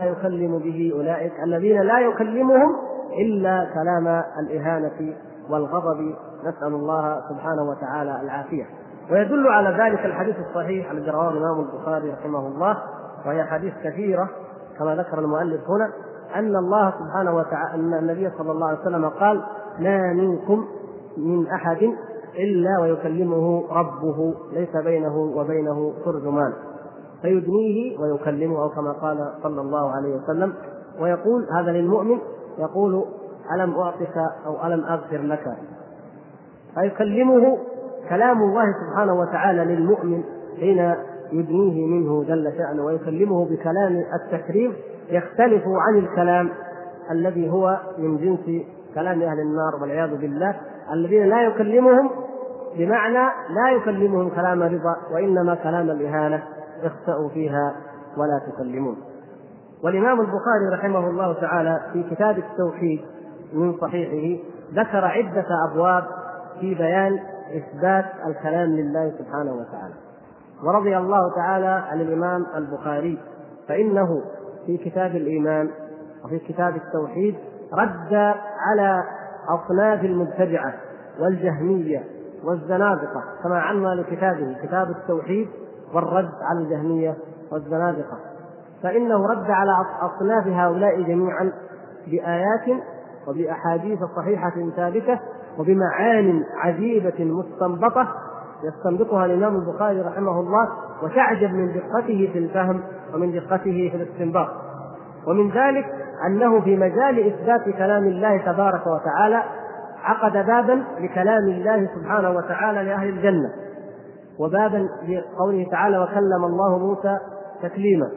[0.00, 2.76] لا يكلم به أولئك الذين لا يكلمهم
[3.20, 5.16] إلا كلام الإهانة
[5.50, 6.14] والغضب.
[6.44, 8.64] نسأل الله سبحانه وتعالى العافية.
[9.10, 12.76] ويدل على ذلك الحديث الصحيح الذي رواه الإمام البخاري رحمه الله
[13.26, 14.28] وهي حديث كثيرة
[14.78, 15.92] كما ذكر المؤلف هنا
[16.34, 19.42] أن الله سبحانه وتعالى أن النبي صلى الله عليه وسلم قال
[19.78, 20.64] ما منكم
[21.16, 21.82] من أحد
[22.38, 26.52] إلا ويكلمه ربه ليس بينه وبينه ترجمان.
[27.24, 30.52] فيدنيه ويكلمه أو كما قال صلى الله عليه وسلم
[31.00, 32.18] ويقول هذا للمؤمن
[32.58, 33.04] يقول
[33.54, 35.44] ألم أعطك أو ألم أغفر لك؟
[36.74, 37.58] فيكلمه
[38.08, 40.22] كلام الله سبحانه وتعالى للمؤمن
[40.60, 40.94] حين
[41.32, 44.72] يدنيه منه جل شأنه ويكلمه بكلام التكريم
[45.10, 46.50] يختلف عن الكلام
[47.10, 50.56] الذي هو من جنس كلام أهل النار والعياذ بالله
[50.92, 52.10] الذين لا يكلمهم
[52.78, 56.42] بمعنى لا يكلمهم كلام رضا وإنما كلام الإهانة.
[56.86, 57.74] اخسأوا فيها
[58.16, 58.96] ولا تكلمون
[59.84, 63.00] والإمام البخاري رحمه الله تعالى في كتاب التوحيد
[63.52, 64.42] من صحيحه
[64.74, 66.04] ذكر عدة أبواب
[66.60, 67.18] في بيان
[67.56, 69.94] إثبات الكلام لله سبحانه وتعالى.
[70.64, 73.18] ورضي الله تعالى عن الإمام البخاري
[73.68, 74.22] فإنه
[74.66, 75.70] في كتاب الإيمان
[76.24, 77.34] وفي كتاب التوحيد
[77.72, 79.04] رد على
[79.48, 80.74] أصناف المبتدعة
[81.20, 82.04] والجهمية
[82.44, 85.48] والزنادقة كما عنوان لكتابه كتاب التوحيد
[85.92, 87.16] والرد على الجهمية
[87.52, 88.18] والزنادقة.
[88.82, 91.52] فإنه رد على أصناف هؤلاء جميعا
[92.06, 92.82] بآيات
[93.26, 95.18] وبأحاديث صحيحة ثابتة
[95.58, 98.08] وبمعان عجيبة مستنبطة
[98.64, 100.68] يستنبطها الإمام البخاري رحمه الله
[101.02, 102.80] وتعجب من دقته في الفهم
[103.14, 104.48] ومن دقته في الاستنباط.
[105.26, 105.86] ومن ذلك
[106.26, 109.42] أنه في مجال إثبات كلام الله تبارك وتعالى
[110.02, 113.50] عقد بابا لكلام الله سبحانه وتعالى لأهل الجنة.
[114.38, 117.18] وبابا لقوله تعالى وكلم الله موسى
[117.62, 118.10] تكليما.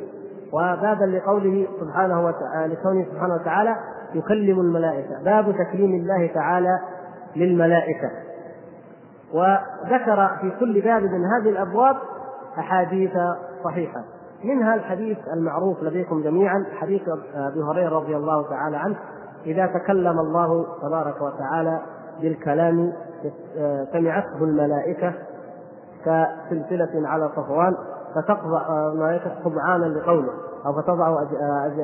[0.53, 3.75] وبابا لقوله سبحانه وتعالى لكونه سبحانه وتعالى
[4.13, 5.23] يكلم الملائكة.
[5.23, 6.79] باب تكليم الله تعالى
[7.35, 8.11] للملائكة.
[9.33, 11.95] وذكر في كل باب من هذه الأبواب
[12.59, 13.11] أحاديث
[13.63, 14.03] صحيحة.
[14.43, 17.01] منها الحديث المعروف لديكم جميعا حديث
[17.35, 18.95] أبي هريرة رضي الله تعالى عنه
[19.45, 21.81] إذا تكلم الله تبارك وتعالى
[22.21, 22.93] بالكلام
[23.93, 25.13] سمعته الملائكة
[26.07, 27.75] كسلسلة على صفوان
[28.15, 30.33] فتقضع الملائكة خضعانا لقوله
[30.65, 31.23] أو فتضع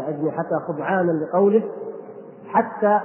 [0.10, 1.64] أجنحتها خضعانا لقوله
[2.48, 3.00] حتى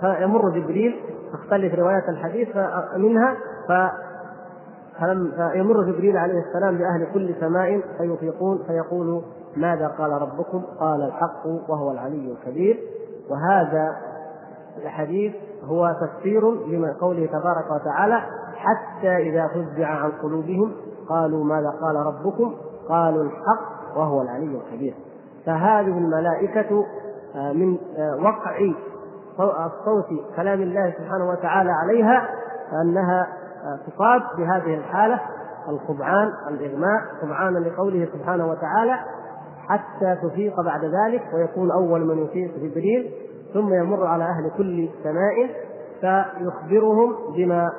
[0.00, 1.00] فيمر جبريل
[1.32, 2.48] تختلف روايات الحديث
[2.96, 3.36] منها
[3.68, 3.72] ف
[5.36, 9.22] فيمر جبريل عليه السلام بأهل كل سماء فيفيقون فيقول
[9.56, 12.80] ماذا قال ربكم؟ قال الحق وهو العلي الكبير
[13.30, 13.96] وهذا
[14.82, 15.32] الحديث
[15.64, 18.20] هو تفسير لما قوله تبارك وتعالى
[18.56, 20.72] حتى إذا فزع عن قلوبهم
[21.08, 22.54] قالوا ماذا قال ربكم؟
[22.88, 24.94] قالوا الحق وهو العلي الكبير
[25.46, 26.84] فهذه الملائكة
[27.36, 28.72] آه، من آه، وقع
[29.84, 32.28] صوت كلام الله سبحانه وتعالى عليها
[32.70, 33.28] فانها
[33.64, 35.20] آه، تصاب بهذه الحالة
[35.68, 38.96] الخضعان الإغماء خضعانا لقوله سبحانه وتعالى
[39.68, 43.12] حتى تفيق بعد ذلك ويكون أول من يفيق جبريل
[43.54, 45.50] ثم يمر على أهل كل سماء
[46.00, 47.72] فيخبرهم بما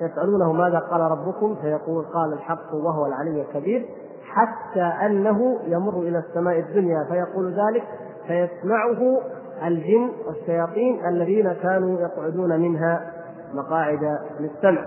[0.00, 0.52] يسألونه.
[0.52, 3.86] ماذا قال ربكم؟ فيقول قال الحق وهو العلي الكبير
[4.24, 7.04] حتى أنه يمر إلى السماء الدنيا.
[7.04, 7.84] فيقول ذلك
[8.26, 9.20] فيسمعه
[9.66, 13.12] الجن والشياطين الذين كانوا يقعدون منها
[13.54, 14.86] مقاعد للسمع.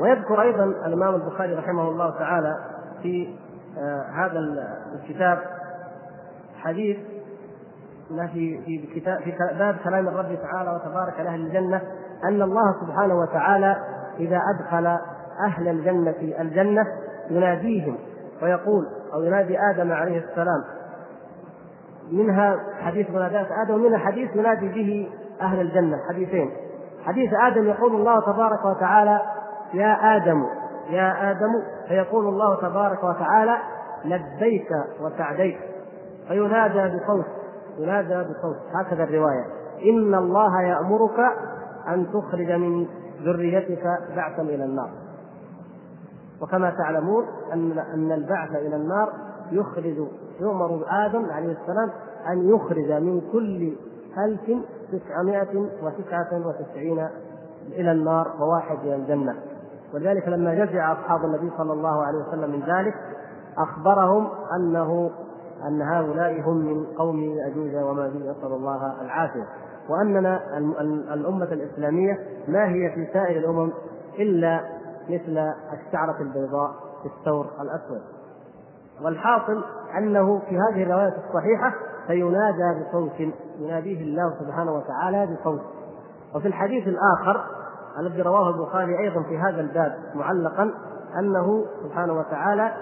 [0.00, 2.56] ويذكر أيضا الإمام البخاري رحمه الله تعالى
[3.02, 3.36] في
[3.78, 4.38] آه هذا
[4.94, 5.38] الكتاب
[6.56, 6.96] حديث
[8.20, 11.80] في في كتاب في باب كلام الرب تعالى وتبارك لاهل الجنة
[12.24, 13.76] أن الله سبحانه وتعالى
[14.18, 14.86] إذا أدخل
[15.46, 16.86] أهل الجنة الجنة
[17.30, 17.98] يناديهم
[18.42, 20.64] ويقول أو ينادي آدم عليه السلام.
[22.12, 25.96] منها حديث مناداة آدم ومنها حديث ينادي به أهل الجنة.
[26.08, 26.50] حديثين.
[27.04, 29.20] حديث آدم يقول الله تبارك وتعالى
[29.74, 30.46] يا آدم
[30.90, 31.52] يا آدم
[31.88, 33.56] فيقول الله تبارك وتعالى
[34.04, 34.68] لبيك
[35.00, 35.58] وسعديك.
[36.28, 37.41] فينادى بصوت
[37.78, 39.44] ينادى بصوت هكذا الرواية
[39.90, 41.18] إن الله يأمرك
[41.88, 42.86] أن تخرج من
[43.24, 43.84] ذريتك
[44.16, 44.90] بعثا إلى النار.
[46.40, 49.12] وكما تعلمون أن أن البعث إلى النار
[49.52, 50.06] يخرج
[50.40, 51.90] يؤمر آدم عليه السلام
[52.28, 53.72] أن يخرج من كل
[54.18, 54.50] ألف
[54.92, 57.08] تسعمائة وتسعة وتسعين
[57.68, 59.34] إلى النار وواحد إلى الجنة.
[59.94, 62.94] ولذلك لما جزع أصحاب النبي صلى الله عليه وسلم من ذلك
[63.58, 65.10] أخبرهم أنه
[65.68, 69.46] أن هؤلاء هم من قوم يأجوج وماجوج نسأل الله العافية.
[69.88, 70.58] وأننا
[71.14, 72.18] الأمة الإسلامية
[72.48, 73.72] ما هي في سائر الأمم
[74.18, 74.60] إلا
[75.08, 76.70] مثل الشعرة البيضاء
[77.02, 78.02] في الثور الأسود.
[79.04, 79.64] والحاصل
[79.98, 81.74] أنه في هذه الرواية الصحيحة
[82.06, 83.20] فينادى بصوت
[83.58, 85.60] يناديه الله سبحانه وتعالى بصوت.
[86.34, 87.44] وفي الحديث الآخر
[88.00, 90.70] الذي رواه البخاري أيضا في هذا الباب معلقا
[91.18, 92.72] أنه سبحانه وتعالى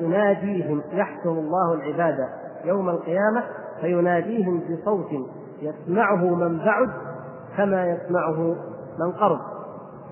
[0.00, 2.28] يناديهم يحشر الله العباد
[2.64, 3.44] يوم القيامة
[3.80, 5.10] فيناديهم بصوت
[5.62, 6.88] يسمعه من بعد
[7.56, 8.56] كما يسمعه
[9.00, 9.40] من قرب.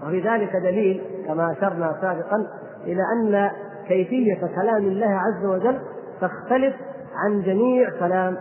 [0.07, 2.47] وفي ذلك دليل كما أشرنا سابقا
[2.85, 3.51] إلى أن
[3.89, 5.79] كيفية كلام الله عز وجل
[6.21, 6.75] تختلف
[7.15, 8.37] عن جميع كلام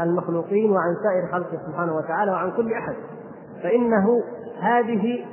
[0.00, 2.94] المخلوقين وعن سائر خلقه سبحانه وتعالى وعن كل أحد.
[3.62, 4.22] فإنه
[4.60, 5.24] هذه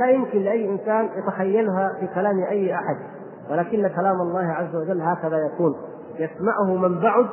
[0.00, 2.96] لا يمكن لأي إنسان يتخيلها في كلام أي أحد.
[3.50, 5.76] ولكن كلام الله عز وجل هكذا يكون
[6.18, 7.26] يسمعه من بعد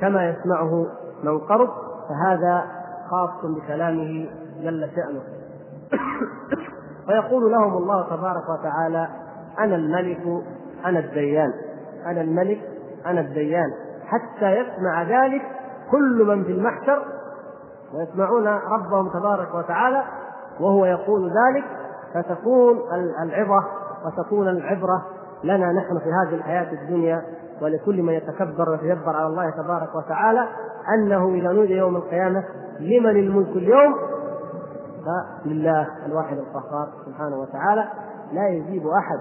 [0.00, 0.86] كما يسمعه
[1.24, 1.68] من قرب
[2.08, 2.64] فهذا
[3.10, 4.28] خاص بكلامه
[4.62, 5.22] جل شأنه.
[7.06, 9.08] فيقول لهم الله تبارك وتعالى
[9.58, 10.44] أنا الملك
[10.84, 11.52] أنا الديان.
[12.06, 12.60] أنا الملك
[13.06, 13.72] أنا الديان.
[14.06, 15.42] حتى يسمع ذلك
[15.90, 17.02] كل من في المحشر
[17.94, 20.04] ويسمعون ربهم تبارك وتعالى
[20.60, 21.64] وهو يقول ذلك
[22.14, 22.80] فتكون
[23.22, 23.64] العظة
[24.06, 25.06] وتكون العبرة
[25.44, 27.22] لنا نحن في هذه الحياة الدنيا
[27.62, 30.48] ولكل من يتكبر ويتجبر على الله تبارك وتعالى
[30.94, 32.44] أنه إذا نودي يوم القيامة
[32.80, 33.94] لمن الملك اليوم؟
[35.04, 37.84] فلله الواحد القهار سبحانه وتعالى.
[38.32, 39.18] لا يجيب أحد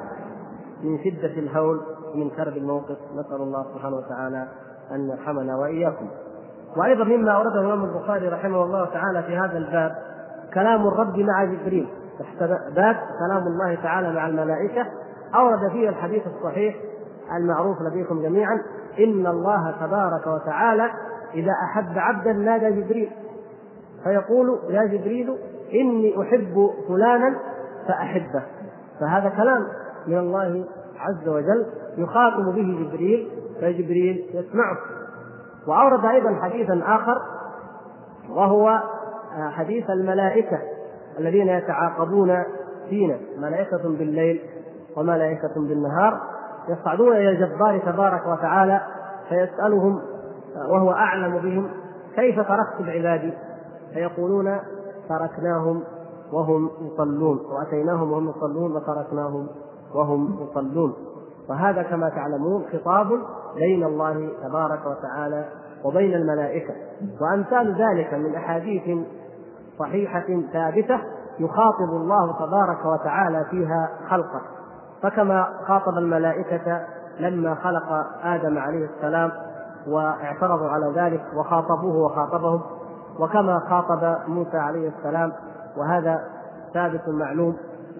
[0.83, 1.81] من شدة الهول
[2.15, 2.97] ومن كرب الموقف.
[3.15, 4.47] نسأل الله سبحانه وتعالى
[4.91, 6.07] أن يرحمنا وإياكم.
[6.77, 9.95] وأيضا مما أورده الإمام البخاري رحمه الله تعالى في هذا الباب
[10.53, 11.89] كلام الرب مع جبريل.
[12.19, 12.43] تحت
[12.75, 14.85] باب كلام الله تعالى مع الملائكة.
[15.35, 16.75] أورد فيه الحديث الصحيح
[17.37, 18.61] المعروف لديكم جميعا.
[18.99, 20.91] إن الله تبارك وتعالى
[21.33, 23.11] إذا أحب عبدا نادى جبريل.
[24.03, 25.37] فيقول يا جبريل
[25.73, 27.39] إني أحب فلانا
[27.87, 28.43] فأحبه.
[28.99, 29.67] فهذا كلام
[30.07, 30.65] من الله
[30.99, 31.65] عز وجل
[31.97, 33.29] يخاطب به جبريل.
[33.61, 34.77] فجبريل يسمعه.
[35.67, 37.21] وأورد أيضا حديثا آخر
[38.29, 38.81] وهو
[39.49, 40.59] حديث الملائكة
[41.19, 42.43] الذين يتعاقبون
[42.89, 43.17] فينا.
[43.37, 44.41] ملائكة بالليل.
[44.97, 46.21] وملائكة بالنهار
[46.69, 48.81] يصعدون إلى الجبار تبارك وتعالى
[49.29, 50.01] فيسألهم
[50.69, 51.69] وهو أعلم بهم
[52.15, 53.33] كيف تركت عبادي
[53.93, 54.59] فيقولون
[55.09, 55.83] تركناهم
[56.33, 59.47] وهم يصلون وأتيناهم وهم يصلون وتركناهم
[59.95, 60.93] وهم يصلون.
[61.49, 63.07] وهذا كما تعلمون خطاب
[63.55, 65.45] بين الله تبارك وتعالى
[65.83, 66.73] وبين الملائكة.
[67.21, 68.97] وأمثال ذلك من أحاديث
[69.79, 70.99] صحيحة ثابتة
[71.39, 74.41] يخاطب الله تبارك وتعالى فيها خلقه.
[75.03, 76.85] فكما خاطب الملائكة
[77.19, 79.31] لما خلق آدم عليه السلام
[79.87, 82.61] واعترضوا على ذلك وخاطبوه وخاطبهم
[83.19, 85.33] وكما خاطب موسى عليه السلام
[85.77, 86.23] وهذا
[86.73, 87.57] ثابت معلوم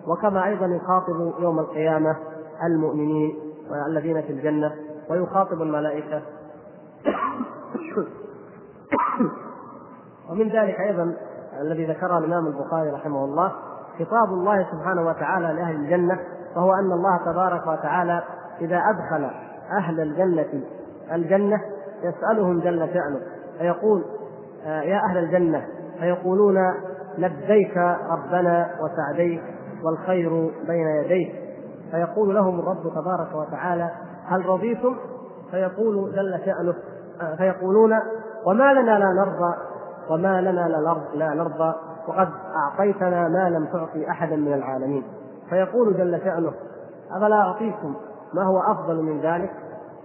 [0.07, 2.15] وكما أيضا يخاطب يوم القيامة
[2.63, 3.39] المؤمنين
[3.87, 4.71] الذين في الجنة
[5.09, 6.21] ويخاطب الملائكة.
[10.29, 11.13] ومن ذلك أيضا
[11.61, 13.51] الذي ذكره الإمام البخاري رحمه الله
[13.99, 16.19] خطاب الله سبحانه وتعالى لأهل الجنة
[16.55, 18.23] وهو أن الله تبارك وتعالى
[18.61, 19.29] إذا أدخل
[19.77, 20.63] أهل الجنة
[21.13, 21.61] الجنة
[22.03, 23.19] يسألهم جل شأنه
[23.59, 24.03] فيقول
[24.65, 25.65] آه، يا أهل الجنة
[25.99, 26.57] فيقولون
[27.17, 27.77] لبيك
[28.09, 29.43] ربنا وسعديك
[29.83, 31.35] والخير بين يديك.
[31.91, 33.91] فيقول لهم الرب تبارك وتعالى
[34.25, 34.95] هل رضيتم؟
[35.51, 36.73] فيقول جل شأنه
[37.21, 37.99] آه، فيقولون
[38.45, 39.55] وما لنا لا نرضى
[40.09, 40.67] وما لنا
[41.13, 41.73] لا نرضى
[42.07, 45.03] وقد أعطيتنا ما لم تعطي أحدا من العالمين.
[45.51, 46.53] فيقول جل شأنه
[47.11, 47.93] أفلا أعطيكم
[48.33, 49.51] ما هو أفضل من ذلك؟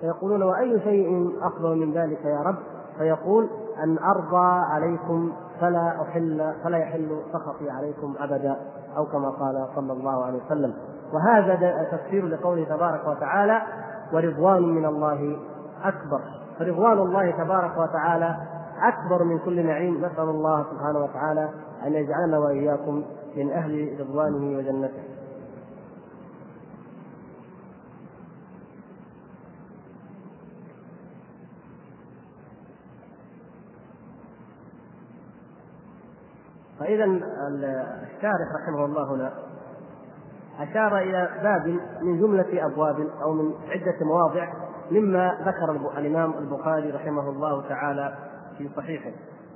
[0.00, 2.56] فيقولون وأي شيء أفضل من ذلك يا رب؟
[2.98, 3.48] فيقول
[3.84, 8.56] أن أرضى عليكم فلا أحل فلا يحل سخطي عليكم أبدا
[8.96, 10.74] أو كما قال صلى الله عليه وسلم.
[11.12, 13.62] وهذا تفسير لقوله تبارك وتعالى
[14.12, 15.36] ورضوان من الله
[15.84, 16.20] أكبر
[16.58, 18.36] فرضوان الله تبارك وتعالى
[18.82, 19.98] أكبر من كل نعيم.
[19.98, 21.48] نسأل الله سبحانه وتعالى
[21.86, 23.02] أن يجعلنا وإياكم
[23.36, 25.15] من أهل رضوانه وجنته.
[36.80, 39.32] فإذا الشارح رحمه الله هنا
[40.60, 44.48] أشار إلى باب من جملة أبواب أو من عدة مواضع
[44.90, 48.14] مما ذكر الإمام البخاري رحمه الله تعالى
[48.58, 49.10] في صحيحه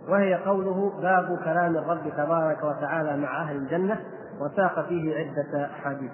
[0.09, 4.01] وهي قوله باب كلام الرب تبارك وتعالى مع أهل الجنة
[4.41, 6.11] وساق فيه عدة أحاديث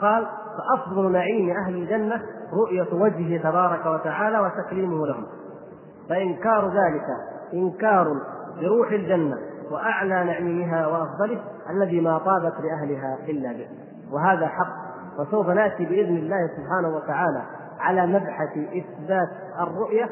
[0.00, 0.26] قال
[0.58, 2.22] فأفضل نعيم أهل الجنة
[2.52, 5.26] رؤية وجهه تبارك وتعالى وتكريمه لهم
[6.08, 7.06] فإنكار ذلك
[7.54, 8.06] إنكار
[8.60, 9.36] لروح الجنة
[9.72, 13.68] وأعلى نعيمها وأفضله الذي ما طابت لأهلها إلا به.
[14.12, 17.42] وهذا حق وسوف نأتي بإذن الله سبحانه وتعالى
[17.80, 19.28] على مبحث إثبات
[19.60, 20.08] الرؤية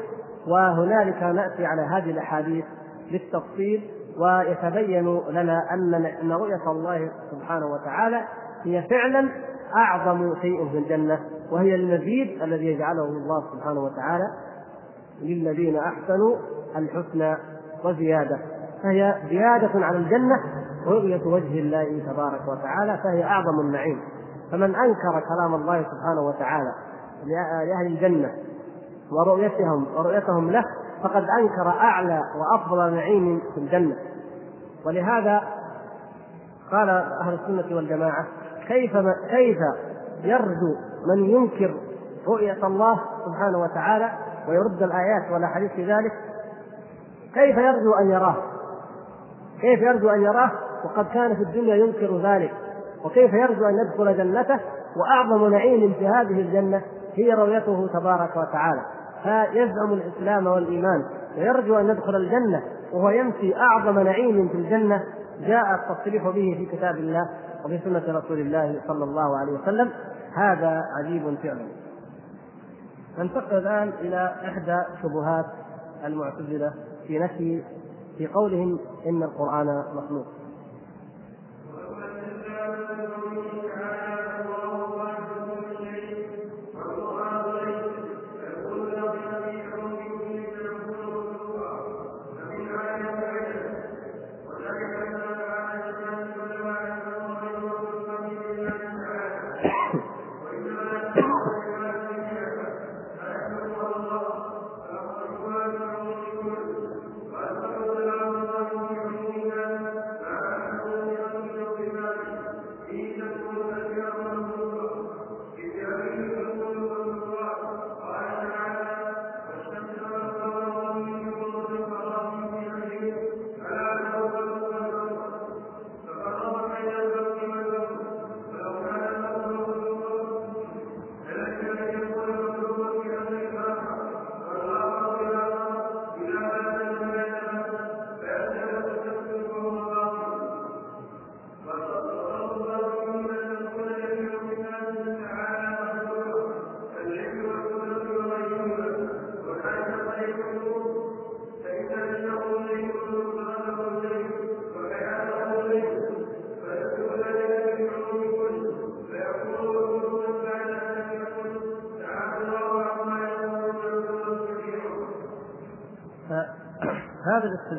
[0.47, 2.65] وهنالك نأتي على هذه الأحاديث
[3.11, 8.21] بالتفصيل ويتبين لنا أن ان رؤية الله سبحانه وتعالى
[8.63, 9.29] هي فعلا
[9.75, 11.19] أعظم شيء في الجنة
[11.51, 14.27] وهي المزيد الذي يجعله الله سبحانه وتعالى
[15.21, 16.37] للذين أحسنوا
[16.75, 17.37] الحسنى
[17.83, 18.39] وزيادة.
[18.83, 20.35] فهي زيادة على الجنة
[20.87, 23.99] رؤية وجه الله تبارك وتعالى فهي أعظم النعيم.
[24.51, 26.73] فمن أنكر كلام الله سبحانه وتعالى
[27.25, 28.31] لأهل الجنة
[29.11, 30.63] ورؤيتهم ورؤيتهم له
[31.03, 33.95] فقد أنكر أعلى وأفضل نعيم في الجنة.
[34.85, 35.41] ولهذا
[36.71, 36.89] قال
[37.21, 38.27] أهل السنة والجماعة
[38.67, 38.91] كيف
[39.29, 39.57] كيف
[40.23, 40.75] يرجو
[41.07, 41.75] من ينكر
[42.27, 44.11] رؤية الله سبحانه وتعالى
[44.47, 46.11] ويرد الآيات والأحاديث في ذلك؟
[47.33, 48.50] كيف يرجو أن يراه؟
[49.61, 50.51] كيف يرجو أن يراه
[50.85, 52.53] وقد كان في الدنيا ينكر ذلك.
[53.03, 54.59] وكيف يرجو أن يدخل جنته
[54.95, 56.81] وأعظم نعيم في هذه الجنة
[57.15, 58.81] هي رؤيته تبارك وتعالى.
[59.23, 61.05] فيزعم الإسلام والإيمان.
[61.37, 62.63] ويرجو أن يدخل الجنة
[62.93, 65.03] وهو يمشي أعظم نعيم في الجنة.
[65.47, 67.29] جاء التصريح به في كتاب الله
[67.65, 69.89] وفي سنة رسول الله صلى الله عليه وسلم.
[70.35, 71.67] هذا عجيب فعلا
[73.19, 75.45] ننتقل الآن إلى إحدى شبهات
[76.05, 76.73] المعتزلة
[77.07, 77.63] في نفي
[78.21, 80.25] في قولهم إن القرآن مخلوق.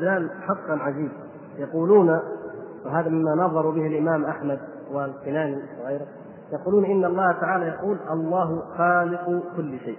[0.02, 1.10] الاستدلال حقا عجيب.
[1.58, 2.20] يقولون
[2.86, 4.60] وهذا مما نظروا به الإمام أحمد
[4.92, 6.06] والكناني وغيره
[6.52, 9.98] يقولون إن الله تعالى يقول الله خالق كل شيء.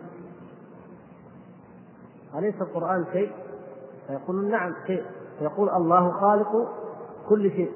[2.38, 3.32] أليس القرآن شيء؟
[4.08, 5.04] فيقولون نعم شيء.
[5.40, 6.68] فيقول الله خالق
[7.30, 7.72] كل شيء.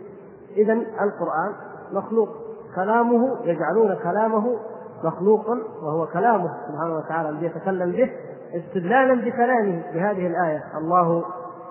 [0.57, 1.53] إذا القرآن
[1.91, 2.29] مخلوق.
[2.75, 4.57] كلامه يجعلون كلامه
[5.03, 8.11] مخلوقا وهو كلامه سبحانه وتعالى الذي يتكلم به
[8.55, 9.83] استدلالا بكلامه.
[9.93, 11.23] بهذه الآية الله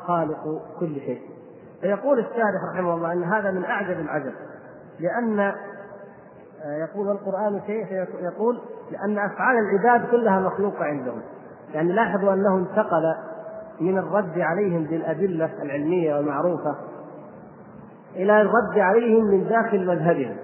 [0.07, 1.21] خالق كل شيء.
[1.81, 4.33] فيقول الشارح رحمه الله أن هذا من أعجب العجب
[5.01, 5.41] لأن
[6.65, 8.61] آه، يقول القرآن شيء يقول
[8.91, 11.21] لأن أفعال العباد كلها مخلوقة عندهم.
[11.75, 13.15] يعني لاحظوا أنه انتقل
[13.81, 16.77] من الرد عليهم بالأدلة العلمية المعروفة
[18.17, 20.37] إلى الرد عليهم من داخل مذهبهم.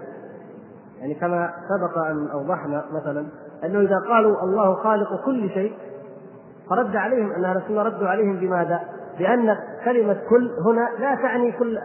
[1.00, 3.26] يعني كما سبق أن أوضحنا مثلا
[3.64, 5.72] أنه إذا قالوا الله خالق كل شيء
[6.70, 8.80] فرد عليهم أهل السنة ردوا عليهم بماذا؟
[9.20, 11.78] لأن كلمة كل هنا لا تعني كل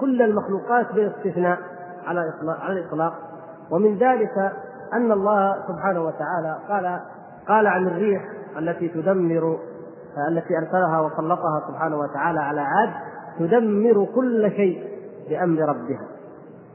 [0.00, 1.58] كل المخلوقات باستثناء
[2.06, 3.14] على الإطلاق على الإطلاق.
[3.70, 4.52] ومن ذلك
[4.92, 7.00] أن الله سبحانه وتعالى قال
[7.48, 8.22] قال عن الريح
[8.58, 9.58] التي تدمر
[10.28, 12.90] التي أرسلها وسلطها سبحانه وتعالى على عاد
[13.38, 14.84] تدمر كل شيء
[15.28, 16.06] بأمر ربها.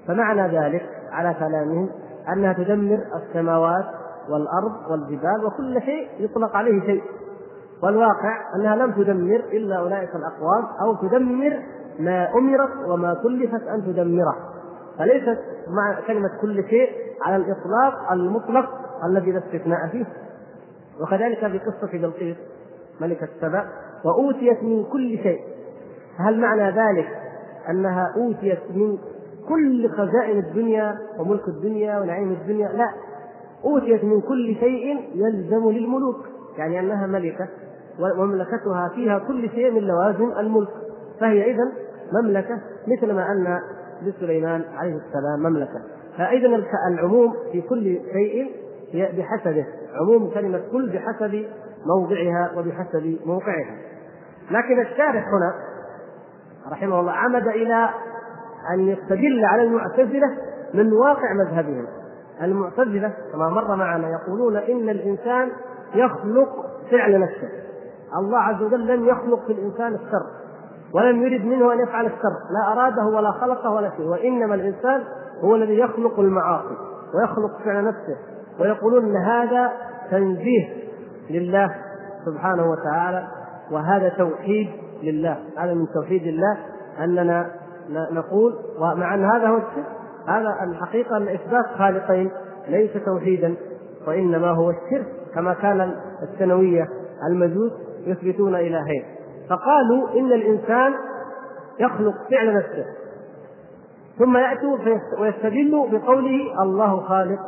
[0.08, 1.90] فمعنى ذلك على كلامهم
[2.34, 3.86] أنها تدمر السماوات
[4.30, 7.04] والأرض والجبال وكل شيء يطلق عليه شيء.
[7.84, 11.64] والواقع أنها لم تدمر إلا أولئك الأقوام أو تدمر
[12.00, 14.36] ما أمرت وما كلفت أن تدمره.
[14.98, 16.90] فليست مع كلمة كل شيء
[17.22, 18.70] على الإطلاق المطلق
[19.06, 20.06] الذي لا استثناء فيه.
[21.02, 22.38] وكذلك في قصة بلقيس
[23.02, 23.66] ملكه سبا
[24.06, 25.40] وأوتيت من كل شيء.
[26.18, 27.08] هل معنى ذلك
[27.70, 28.98] أنها أوتيت من
[29.50, 32.90] كل خزائن الدنيا وملك الدنيا ونعيم الدنيا؟ لا.
[33.66, 36.26] أوتيت من كل شيء يلزم للملوك
[36.58, 37.48] يعني أنها ملكة.
[38.00, 40.70] ومملكتها فيها كل شيء من لوازم الملك.
[41.20, 41.72] فهي اذا
[42.22, 43.60] مملكة مثل ما أن
[44.01, 45.82] لسليمان عليه السلام مملكة.
[46.18, 48.51] فاذا العموم في كل شيء
[48.94, 49.66] بحسبه.
[50.01, 51.46] عموم كلمة كل بحسب
[51.86, 53.75] موضعها وبحسب موقعها.
[54.51, 55.54] لكن الشارح هنا
[56.72, 57.89] رحمه الله عمد إلى
[58.74, 60.38] أن يستدل على المعتزلة
[60.74, 61.88] من واقع مذهبهم.
[62.42, 65.50] المعتزلة كما مر معنا يقولون إن الإنسان
[65.96, 66.50] يخلق
[66.92, 67.50] فعل نفسه.
[68.16, 70.26] الله عز وجل لم يخلق في الإنسان الشر
[70.94, 75.04] ولم يرد منه أن يفعل الشر لا أراده ولا خلقه ولا شيء وإنما الإنسان
[75.44, 76.78] هو الذي يخلق المعاصي
[77.16, 78.18] ويخلق فعل نفسه
[78.60, 79.72] ويقولون إن هذا
[80.12, 80.70] تنزيه
[81.30, 81.76] لله
[82.26, 83.28] سبحانه وتعالى
[83.72, 84.70] وهذا توحيد
[85.04, 86.58] لله هذا من توحيد الله
[87.00, 87.52] أننا
[87.90, 89.86] نقول ومع أن هذا هو الشرك
[90.28, 92.32] هذا الحقيقة أن إثبات خالقين
[92.68, 93.56] ليس توحيدا
[94.08, 96.90] وإنما هو الشرك كما كان الثانوية
[97.28, 97.72] المجوس
[98.08, 99.04] يثبتون الهين
[99.50, 100.94] فقالوا إن الإنسان
[101.80, 102.86] يخلق فعل نفسه.
[104.20, 104.78] ثم يأتوا
[105.20, 107.40] ويستدلوا بقوله الله خالق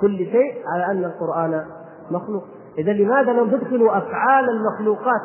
[0.00, 1.64] كل شيء على أن القرآن
[2.10, 2.42] مخلوق.
[2.78, 5.20] إذا لماذا لم تدخلوا أفعال المخلوقات؟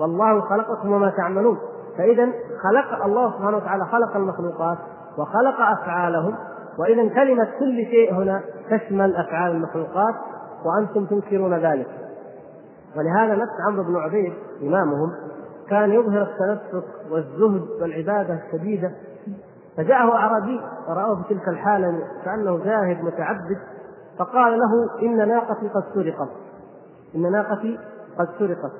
[0.00, 1.58] والله خلقكم وما تعملون.
[1.98, 2.28] فإذا
[2.62, 4.78] خلق الله سبحانه وتعالى خلق المخلوقات
[5.18, 6.34] وخلق أفعالهم.
[6.78, 10.14] وإذا كلمة كل شيء هنا تشمل أفعال المخلوقات.
[10.64, 11.86] وأنتم تنكرون ذلك.
[12.96, 14.32] ولهذا نفس عمرو بن عبيد
[14.62, 15.10] إمامهم
[15.68, 18.90] كان يظهر التنسك والزهد والعبادة الشديدة
[19.76, 23.58] فجاءه أعرابي فرآه في تلك الحالة كأنه زاهد متعبد
[24.18, 26.28] فقال له إن ناقتي قد سرقت
[27.14, 27.78] إن ناقتي
[28.18, 28.72] قد سرقت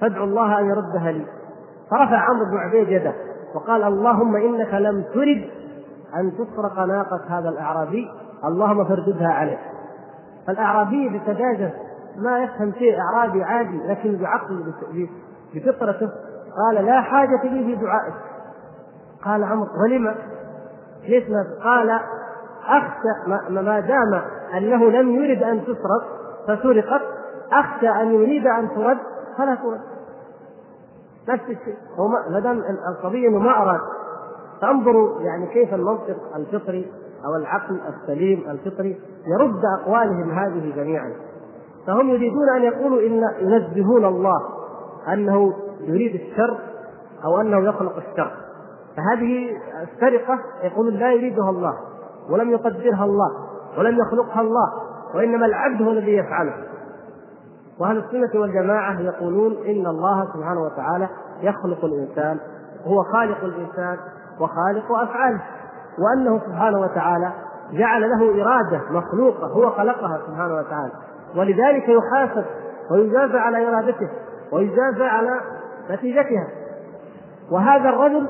[0.00, 1.26] فادعوا الله أن يردها لي.
[1.90, 3.12] فرفع عمرو بن عبيد يده
[3.54, 5.50] وقال اللهم إنك لم ترد
[6.16, 8.10] أن تسرق ناقة هذا الأعرابي
[8.44, 9.58] اللهم فارددها عليه.
[10.46, 11.72] فالأعرابي بسذاجة
[12.18, 14.72] ما يفهم شيء أعرابي عادي لكن بعقل
[15.54, 16.10] بفطرته
[16.56, 18.14] قال لا حاجة لي في دعائك.
[19.24, 20.14] قال عمرو ولم؟
[21.08, 22.00] ليش ما قال
[22.66, 24.22] أخشى ما دام
[24.56, 26.04] أنه لم يرد أن تسرق
[26.48, 27.02] فسرقت
[27.52, 28.98] أخشى أن يريد أن ترد
[29.38, 29.80] فلا ترد.
[31.28, 31.76] نفس الشيء.
[31.98, 33.80] هو ما دام القضية إنه ما أراد.
[34.60, 36.92] فانظروا يعني كيف المنطق الفطري
[37.24, 41.12] أو العقل السليم الفطري يرد أقوالهم هذه جميعا.
[41.88, 44.40] فهم يريدون أن يقولوا إن ينزهون الله
[45.12, 46.58] أنه يريد الشر
[47.24, 48.32] أو أنه يخلق الشر.
[48.96, 51.74] فهذه السرقة يقولون لا يريدها الله
[52.30, 53.30] ولم يقدرها الله
[53.78, 54.72] ولم يخلقها الله
[55.14, 56.54] وإنما العبد هو الذي يفعله.
[57.80, 61.08] وأهل السنة والجماعة يقولون إن الله سبحانه وتعالى
[61.40, 62.38] يخلق الإنسان
[62.86, 63.96] هو خالق الإنسان
[64.40, 65.40] وخالق أفعاله
[65.98, 67.32] وأنه سبحانه وتعالى
[67.72, 70.92] جعل له إرادة مخلوقة هو خلقها سبحانه وتعالى.
[71.36, 72.44] ولذلك يحاسب
[72.90, 74.08] ويجازى على إرادته
[74.52, 75.40] ويجازى على
[75.90, 76.48] نتيجتها.
[77.50, 78.28] وهذا الرجل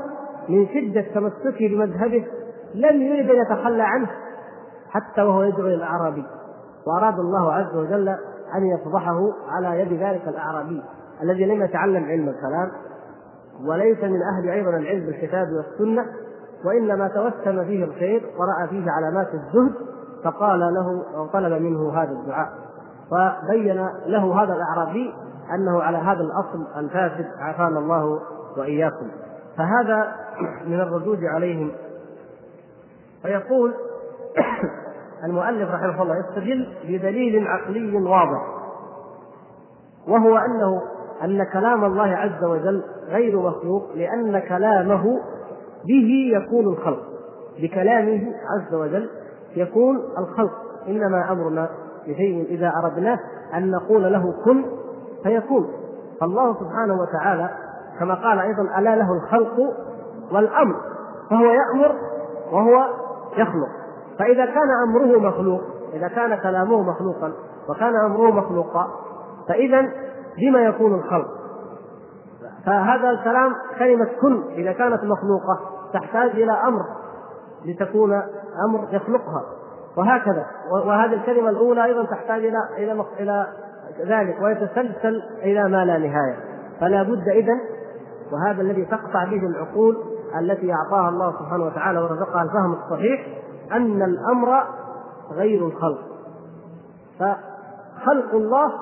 [0.49, 2.27] من شدة تمسكه بمذهبه
[2.75, 4.09] لم يرد أن يتخلى عنه
[4.91, 6.25] حتى وهو يدعو إلى الأعرابي.
[6.87, 8.09] وأراد الله عز وجل
[8.55, 10.83] أن يفضحه على يد ذلك الأعرابي
[11.23, 12.71] الذي لم يتعلم علم الكلام.
[13.67, 16.07] وليس من أهل أيضا العلم بالكتاب والسنة
[16.65, 19.75] وإنما توسم فيه الخير ورأى فيه علامات الزهد
[20.25, 22.49] فقال له أو طلب منه هذا الدعاء.
[23.13, 25.15] وبين له هذا الأعرابي
[25.55, 28.21] أنه على هذا الأصل الفاسد عافانا الله
[28.57, 29.11] وإياكم.
[29.57, 30.17] فهذا
[30.67, 31.73] من الردود عليهم.
[33.23, 33.75] فيقول
[35.25, 38.59] المؤلف رحمه الله يستدل بدليل عقلي واضح.
[40.09, 40.83] وهو أنه
[41.25, 45.21] أن كلام الله عز وجل غير مخلوق لأن كلامه
[45.85, 47.03] به يكون الخلق.
[47.59, 49.11] بكلامه عز وجل
[49.57, 50.53] يكون الخلق.
[50.89, 51.69] إنما أمرنا
[52.09, 53.19] لشيء إذا أردناه
[53.55, 54.65] أن نقول له كن
[55.23, 55.69] فيكون.
[56.21, 57.51] فالله سبحانه وتعالى
[58.01, 59.57] كما قال أيضا ألا له الخلق
[60.33, 60.77] والأمر
[61.31, 61.95] فهو يأمر
[62.53, 62.85] وهو
[63.37, 63.69] يخلق.
[64.19, 65.61] فإذا كان أمره مخلوق
[65.93, 67.33] إذا كان كلامه مخلوقا
[67.69, 68.89] وكان أمره مخلوقا
[69.49, 69.89] فاذا
[70.39, 71.29] بما يكون الخلق؟
[72.67, 75.61] فهذا الكلام كلمة كن إذا كانت مخلوقة
[75.93, 76.85] تحتاج إلى أمر
[77.65, 78.13] لتكون
[78.69, 79.45] أمر يخلقها.
[79.99, 80.47] وهكذا.
[80.71, 83.47] وهذه الكلمة الأولى أيضا تحتاج إلى إلى إلى
[84.07, 86.37] ذلك ويتسلسل إلى ما لا نهاية.
[86.81, 87.55] فلا بد إذا
[88.33, 89.97] وهذا الذي تقطع به العقول
[90.41, 93.27] التي أعطاها الله سبحانه وتعالى ورزقها الفهم الصحيح
[93.73, 94.65] أن الأمر
[95.33, 95.99] غير الخلق.
[97.19, 98.73] فخلق الله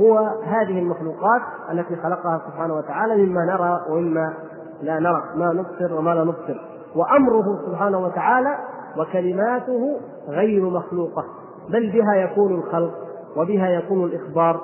[0.00, 4.34] هو هذه المخلوقات التي خلقها سبحانه وتعالى مما نرى ومما
[4.82, 6.60] لا نرى ما نبصر وما لا نبصر.
[6.96, 8.58] وأمره سبحانه وتعالى
[8.96, 11.24] وكلماته غير مخلوقة
[11.68, 12.94] بل بها يكون الخلق
[13.36, 14.60] وبها يكون الإخبار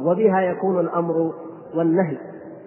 [0.00, 1.32] وبها يكون الأمر
[1.74, 2.18] والنهي.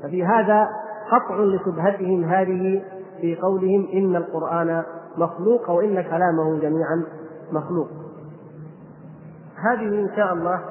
[0.03, 0.67] ففي هذا
[1.12, 2.84] قطع لشبهتهم هذه
[3.21, 4.84] في قولهم إن القرآن
[5.17, 7.03] مخلوق أو ان كلامه جميعا
[7.51, 7.88] مخلوق.
[9.55, 10.62] هذه إن شاء الله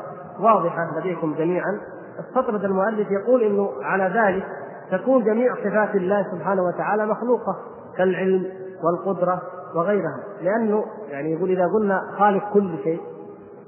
[0.40, 1.80] واضحة لديكم جميعا.
[2.20, 4.46] استطرد المؤلف يقول إنه على ذلك
[4.90, 7.56] تكون جميع صفات الله سبحانه وتعالى مخلوقة
[7.96, 8.46] كالعلم
[8.84, 9.42] والقدرة
[9.74, 10.20] وغيرها.
[10.42, 13.00] لأنه يعني يقول إذا قلنا خالق كل شيء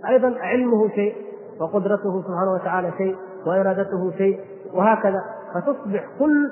[0.08, 1.14] أيضا علمه شيء
[1.60, 4.40] وقدرته سبحانه وتعالى شيء وإرادته شيء
[4.74, 5.24] وهكذا.
[5.54, 6.50] فتصبح كل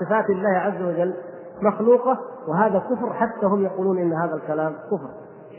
[0.00, 1.14] صفات الله عز وجل
[1.62, 5.10] مخلوقة وهذا كفر حتى هم يقولون إن هذا الكلام كفر.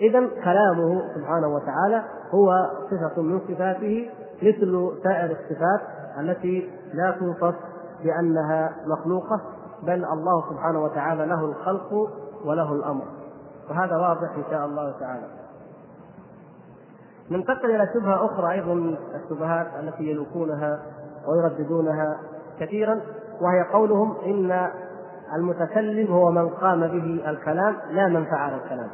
[0.02, 4.10] اذا كلامه سبحانه وتعالى هو صفة من صفاته
[4.42, 5.82] مثل سائر الصفات
[6.20, 7.56] التي لا توصف
[8.04, 9.42] بأنها مخلوقة
[9.84, 12.10] بل الله سبحانه وتعالى له الخلق
[12.46, 13.06] وله الأمر.
[13.70, 15.28] وهذا واضح إن شاء الله تعالى.
[17.32, 20.80] ننتقل إلى شبهة أخرى أيضا من الشبهات التي يلوكونها
[21.28, 22.20] ويرددونها
[22.60, 23.02] كثيرا
[23.42, 24.72] وهي قولهم إن
[25.36, 28.90] المتكلم هو من قام به الكلام لا من فعل الكلام؟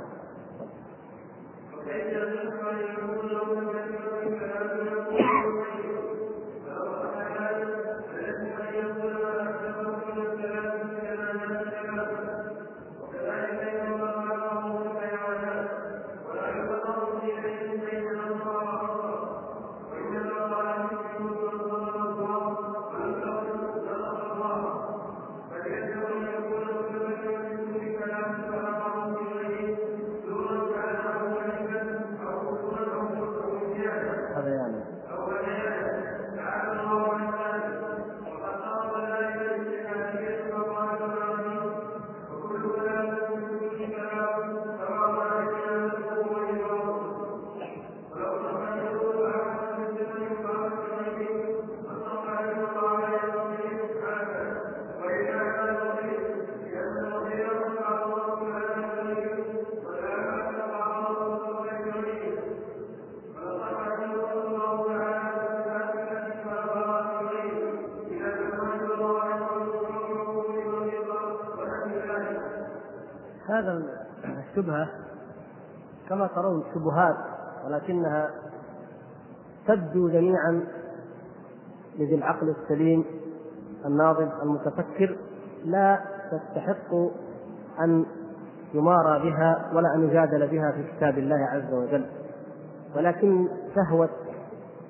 [74.67, 74.87] الشبهة
[76.09, 77.15] كما ترون شبهات
[77.65, 78.29] ولكنها
[79.67, 80.63] تبدو جميعا
[81.99, 83.05] لذي العقل السليم
[83.85, 85.17] الناضج المتفكر
[85.65, 85.99] لا
[86.31, 86.93] تستحق
[87.79, 88.05] أن
[88.73, 92.05] يمارى بها ولا أن يجادل بها في كتاب الله عز وجل.
[92.95, 94.09] ولكن شهوة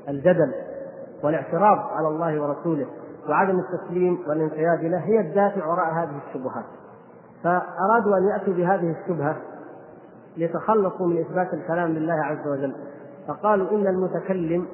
[0.09, 0.53] الجدل
[1.23, 2.87] والاعتراض على الله ورسوله
[3.29, 6.65] وعدم التسليم والانقياد له هي الدافع وراء هذه الشبهات.
[7.43, 9.35] فأرادوا أن يأتوا بهذه الشبهة
[10.37, 12.73] ليتخلصوا من إثبات الكلام لله عز وجل.
[13.27, 14.65] فقالوا إن المتكلم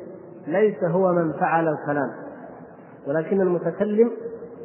[0.47, 2.11] ليس هو من فعل الكلام
[3.07, 4.11] ولكن المتكلم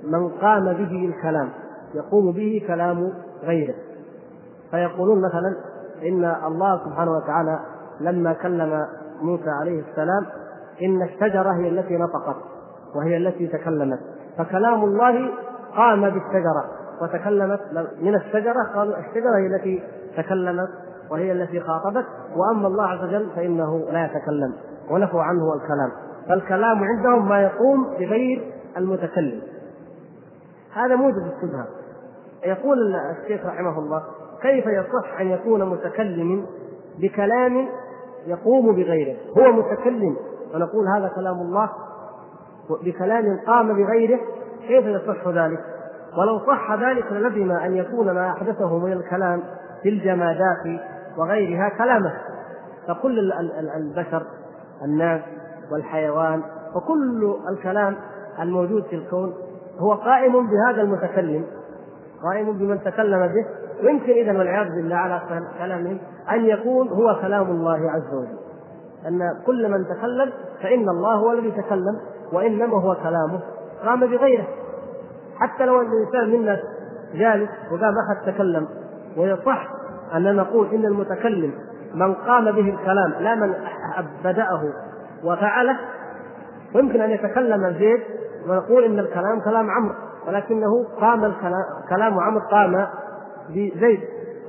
[0.05, 1.49] من قام به الكلام
[1.95, 3.75] يقوم به كلام غيره.
[4.71, 5.57] فيقولون مثلا
[6.03, 7.61] إن الله سبحانه وتعالى
[8.01, 8.87] لما كلم
[9.23, 10.27] موسى عليه السلام
[10.83, 12.37] إن الشجرة هي التي نطقت
[12.95, 13.99] وهي التي تكلمت.
[14.39, 15.31] فكلام الله
[15.77, 16.65] قام بالشجرة
[17.03, 17.61] وتكلمت
[18.03, 19.83] من الشجرة قالوا الشجرة هي التي
[20.17, 20.69] تكلمت
[21.11, 24.55] وهي التي خاطبت وأما الله عز وجل فإنه لا يتكلم
[24.91, 25.93] ونفوا عنه الكلام.
[26.29, 29.43] فالكلام عندهم ما يقوم بغير المتكلم.
[30.73, 31.67] هذا موجب الشبهه
[32.45, 34.03] يقول الشيخ رحمه الله
[34.43, 36.47] كيف يصح أن يكون متكلم
[36.99, 37.69] بكلام
[38.27, 40.17] يقوم بغيره؟ هو متكلم.
[40.55, 41.71] ونقول هذا كلام الله
[42.85, 44.21] بكلام قام بغيره.
[44.69, 45.61] كيف يصح ذلك؟
[46.19, 49.43] ولو صح ذلك للزم أن يكون ما أحدثه من الكلام
[49.83, 50.81] في الجمادات
[51.19, 52.13] وغيرها كلامه.
[52.89, 53.33] فكل
[53.77, 54.23] البشر
[54.85, 55.23] الناس
[55.73, 56.43] والحيوان
[56.75, 57.97] وكل الكلام
[58.41, 59.35] الموجود في الكون
[59.79, 61.47] هو قائم بهذا المتكلم.
[62.23, 63.47] قائم بمن تكلم به.
[63.85, 65.23] ويمكن اذا والعياذ بالله على
[65.59, 65.99] كلامهم
[66.31, 68.39] أن يكون هو كلام الله عز وجل.
[69.07, 72.01] أن كل من تكلم فإن الله هو الذي تكلم
[72.33, 73.41] وإنما هو كلامه.
[73.85, 74.47] قام بغيره.
[75.39, 76.61] حتى لو أن الإنسان منا
[77.15, 78.69] جالس وقام احد تكلم
[79.17, 79.78] ويصح
[80.15, 81.53] أن نقول إن المتكلم
[81.95, 83.55] من قام به الكلام لا من
[84.25, 84.63] بدأه
[85.25, 85.79] وفعله
[86.75, 88.01] ويمكن أن يتكلم زيد
[88.49, 89.95] ونقول إن الكلام كلام عمرو
[90.27, 92.87] ولكنه قام الكلام كلام عمرو قام
[93.49, 94.01] بزيد.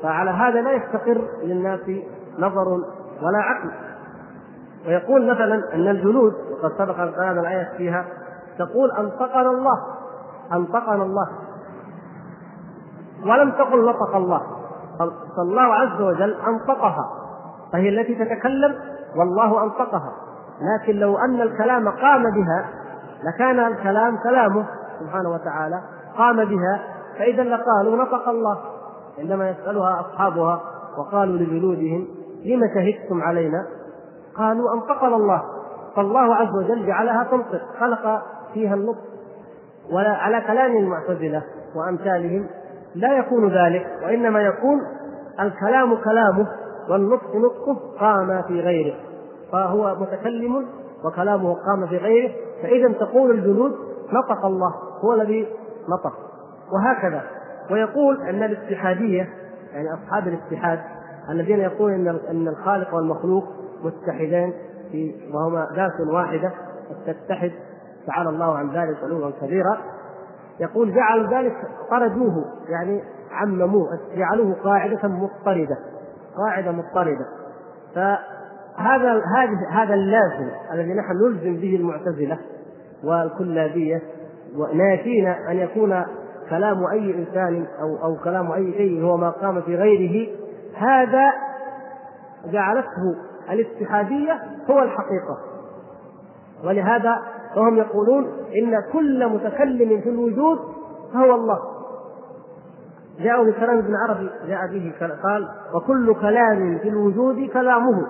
[0.04, 1.80] فعلى هذا لا يستقر للناس
[2.40, 2.68] نظر
[3.22, 3.72] ولا عقل.
[4.88, 8.06] ويقول مثلا أن الجلود وقد سبق قرأنا الآية فيها
[8.58, 9.78] تقول أنطقنا الله
[10.54, 11.30] أنطقنا الله
[13.26, 14.59] ولم تقل نطق الله.
[15.38, 17.10] فالله عز وجل أنطقها
[17.72, 18.76] فهي التي تتكلم
[19.16, 20.14] والله أنطقها.
[20.62, 22.70] لكن لو أن الكلام قام بها
[23.24, 24.66] لكان الكلام كلامه
[25.00, 25.82] سبحانه وتعالى
[26.18, 26.80] قام بها
[27.20, 28.58] فإذا لقالوا نطق الله
[29.20, 30.62] عندما يسألها أصحابها
[30.98, 32.08] وقالوا لجلودهم
[32.46, 33.66] لم شهدتم علينا؟
[34.36, 35.42] قالوا أنطقنا الله.
[35.96, 38.22] فالله عز وجل جعلها تنطق خلق
[38.54, 39.04] فيها النطق
[39.92, 41.44] ولا على كلام المعتزلة
[41.76, 42.48] وأمثالهم
[42.96, 44.80] لا يكون ذلك وإنما يكون
[45.40, 46.48] الكلام كلامه
[46.90, 48.96] والنطق نطقه قام في غيره.
[49.52, 50.66] فهو متكلم
[51.06, 53.72] وكلامه قام في غيره فإذا تقول الجنود
[54.14, 54.74] نطق الله
[55.04, 55.48] هو الذي
[55.90, 56.14] نطق.
[56.72, 57.22] وهكذا.
[57.72, 59.30] ويقول أن الاتحادية
[59.74, 60.80] يعني أصحاب الاتحاد
[61.30, 63.44] الذين يقولون أن أن الخالق والمخلوق
[63.84, 64.54] متحدين
[64.92, 66.52] في وهما ذات واحدة
[67.06, 67.52] تتحد
[68.08, 69.78] تعالى الله عن ذلك علوا كبيرا.
[70.60, 71.54] يقول جعلوا ذلك
[71.90, 75.78] طردوه يعني عمموه جعلوه قاعدة مضطردة
[76.38, 77.26] قاعدة مضطردة.
[77.96, 82.40] فهذا هذا هذا اللازم الذي نحن نلزم به المعتزلة
[83.04, 84.02] والكلابية
[84.56, 86.04] ونافينا أن يكون
[86.50, 90.30] كلام أي إنسان أو أو كلام أي شيء هو ما قام في غيره.
[90.78, 91.32] هذا
[92.46, 93.16] جعلته
[93.52, 95.38] الاتحادية هو الحقيقة.
[96.64, 97.22] ولهذا
[97.56, 98.26] فهم يقولون
[98.64, 100.60] إن كل متكلم في الوجود
[101.14, 101.60] فهو الله.
[103.20, 108.08] جاءوا بكلام ابن عربي جاء به قال وكل كلام في الوجود كلامه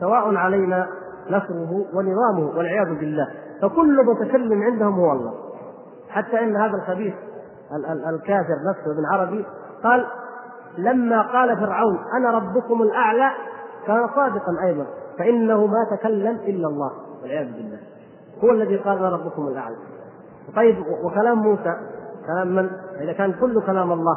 [0.00, 0.86] سواء علينا
[1.30, 3.28] نصره ونظامه والعياذ بالله.
[3.62, 5.34] فكل متكلم عندهم هو الله.
[6.08, 7.14] حتى إن هذا الخبيث
[8.08, 9.44] الكافر نفسه ابن عربي
[9.84, 10.06] قال
[10.78, 13.30] لما قال فرعون أنا ربكم الأعلى
[13.86, 14.86] كان صادقا أيضا
[15.18, 16.90] فإنه ما تكلم إلا الله
[17.22, 17.78] والعياذ بالله.
[18.44, 19.76] هو الذي قال أنا ربكم الأعلى
[20.56, 21.76] طيب وكلام موسى
[22.26, 24.16] كلام من؟ إذا كان كل كلام الله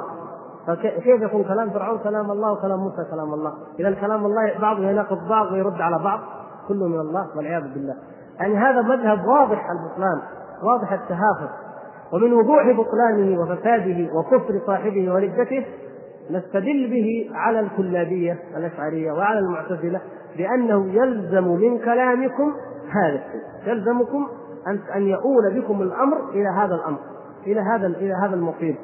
[0.67, 5.27] فكيف يكون كلام فرعون كلام الله وكلام موسى كلام الله؟ إذا كلام الله بعضه يناقض
[5.29, 6.19] بعض ويرد على بعض
[6.67, 7.95] كله من الله والعياذ بالله.
[8.39, 10.21] يعني هذا مذهب واضح البطلان
[10.63, 11.49] واضح التهافت
[12.13, 15.65] ومن وضوح بطلانه وفساده وكفر صاحبه وردته
[16.31, 20.01] نستدل به على الكلابية الأشعرية وعلى المعتزلة
[20.37, 22.53] بأنه يلزم من كلامكم
[22.91, 23.41] هذا الشيء.
[23.65, 24.27] يلزمكم
[24.67, 26.99] أن أن يؤول بكم الأمر إلى هذا الأمر
[27.47, 28.75] إلى هذا إلى هذا المقيم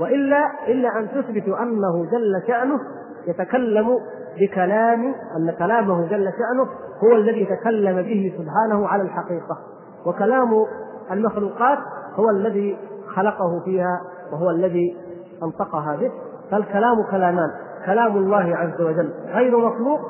[0.00, 2.80] وإلا إلا أن تثبتوا أنه جل شأنه
[3.26, 3.98] يتكلم
[4.40, 6.68] بكلام أن كلامه جل شأنه
[7.04, 9.58] هو الذي تكلم به سبحانه على الحقيقة.
[10.06, 10.64] وكلام
[11.10, 11.78] المخلوقات
[12.14, 12.78] هو الذي
[13.14, 14.00] خلقه فيها
[14.32, 14.96] وهو الذي
[15.42, 16.10] أنطقها به.
[16.50, 17.50] فالكلام كلامان
[17.86, 20.00] كلام الله عز وجل غير مخلوق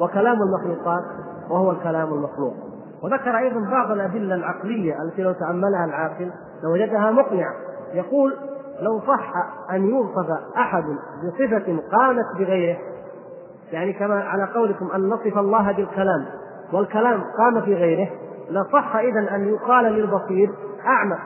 [0.00, 1.02] وكلام المخلوقات
[1.50, 2.54] وهو الكلام المخلوق.
[3.02, 6.32] وذكر أيضا بعض الأدلة العقلية التي لو تأملها العاقل
[6.62, 7.54] لوجدها مقنعة.
[7.94, 8.36] يقول
[8.80, 9.32] لو صح
[9.72, 10.84] أن يوصف أحد
[11.24, 12.78] بصفة قامت بغيره
[13.72, 16.26] يعني كما على قولكم أن نصف الله بالكلام
[16.72, 18.08] والكلام قام في غيره
[18.50, 20.50] لصح اذا أن يقال للبصير
[20.86, 21.18] أعمى.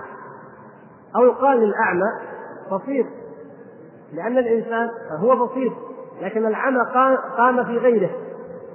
[1.16, 2.06] أو يقال للأعمى
[2.72, 3.06] بصير
[4.12, 5.72] لأن الإنسان هو بصير
[6.22, 6.80] لكن العمى
[7.36, 8.10] قام في غيره.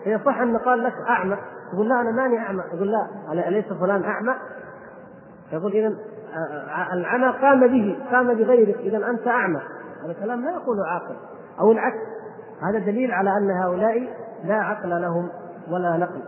[0.04, 1.38] فيصح أن قال لك أعمى.
[1.74, 2.64] يقول لا أنا ماني أعمى.
[2.74, 3.08] يقول لا
[3.48, 4.34] أليس فلان أعمى؟
[5.52, 5.96] يقول اذا
[6.94, 8.78] العمى قام به قام بغيرك.
[8.78, 9.62] اذا أنت أعمى.
[10.04, 11.16] هذا كلام لا يقوله عاقل
[11.60, 11.98] أو العكس.
[12.62, 14.10] هذا دليل على أن هؤلاء
[14.44, 15.30] لا عقل لهم
[15.72, 16.22] ولا نقل.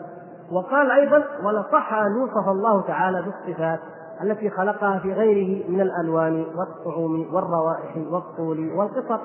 [0.52, 3.80] وقال أيضا ولصح ان يوصف الله تعالى بالصفات
[4.24, 9.20] التي خلقها في غيره من الألوان والطعوم والروائح والطول والقصر.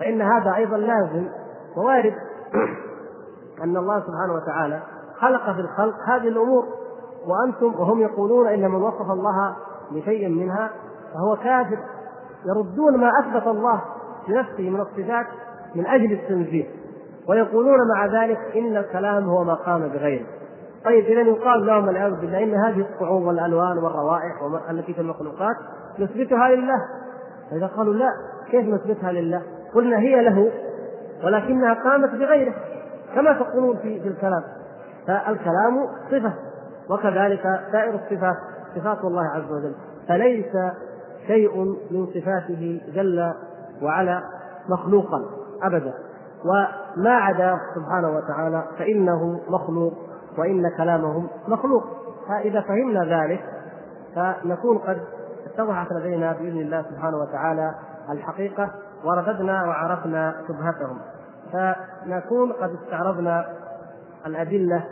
[0.00, 1.28] فإن هذا أيضا لازم
[1.76, 2.14] ووارد
[3.64, 4.82] أن الله سبحانه وتعالى
[5.20, 6.64] خلق في الخلق هذه الأمور
[7.26, 9.56] وأنتم وهم يقولون إن من وصف الله
[9.90, 10.70] بشيء منها
[11.14, 11.78] فهو كافر
[12.46, 13.82] يردون ما أثبت الله
[14.28, 15.26] لنفسه من الصفات
[15.74, 16.64] من أجل التنزيه
[17.28, 20.26] ويقولون مع ذلك إن الكلام هو ما قام بغيره.
[20.84, 24.34] طيب إذا يقال لهم والعياذ بالله إن هذه الطعوم والألوان والروائح
[24.70, 25.56] التي في المخلوقات
[25.98, 26.78] نثبتها لله.
[27.50, 28.08] فإذا قالوا لا
[28.50, 29.42] كيف نثبتها لله؟
[29.74, 30.50] قلنا هي له
[31.24, 32.54] ولكنها قامت بغيره
[33.14, 34.42] كما تقولون في في الكلام.
[35.06, 36.32] فالكلام صفة
[36.90, 37.42] وكذلك
[37.72, 38.36] سائر الصفات
[38.76, 39.74] صفات الله عز وجل.
[40.08, 40.56] فليس
[41.26, 43.32] شيء من صفاته جل
[43.82, 44.22] وعلا
[44.68, 45.22] مخلوقا
[45.62, 45.94] ابدا.
[46.44, 49.92] وما عدا سبحانه وتعالى فإنه مخلوق
[50.38, 51.84] وإن كلامهم مخلوق.
[52.28, 53.44] فإذا فهمنا ذلك
[54.14, 55.00] فنكون قد
[55.46, 57.74] اتضحت لدينا بإذن الله سبحانه وتعالى
[58.10, 58.70] الحقيقة
[59.04, 60.98] ورددنا وعرفنا شبهتهم.
[61.52, 63.44] فنكون قد استعرضنا
[64.26, 64.84] الأدلة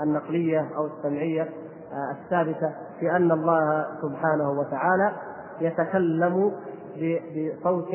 [0.00, 5.12] النقلية أو السمعية آه، الثابتة في أن الله سبحانه وتعالى
[5.60, 6.52] يتكلم
[6.96, 7.88] بصوت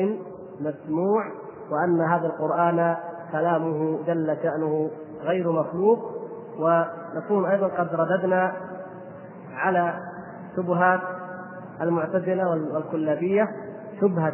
[0.60, 1.24] مسموع
[1.70, 2.96] وأن هذا القرآن
[3.32, 4.90] كلامه جل شأنه
[5.22, 6.14] غير مخلوق.
[6.58, 8.52] ونكون أيضا قد رددنا
[9.54, 9.94] على
[10.56, 11.00] شبهات
[11.80, 13.48] المعتزلة والكلابية
[14.00, 14.32] شبهة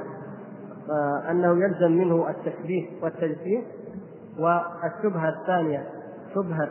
[0.91, 3.63] آه، أنه يلزم منه التشبيه والتجسيم
[4.39, 5.87] والشبهة الثانية
[6.35, 6.69] شبهة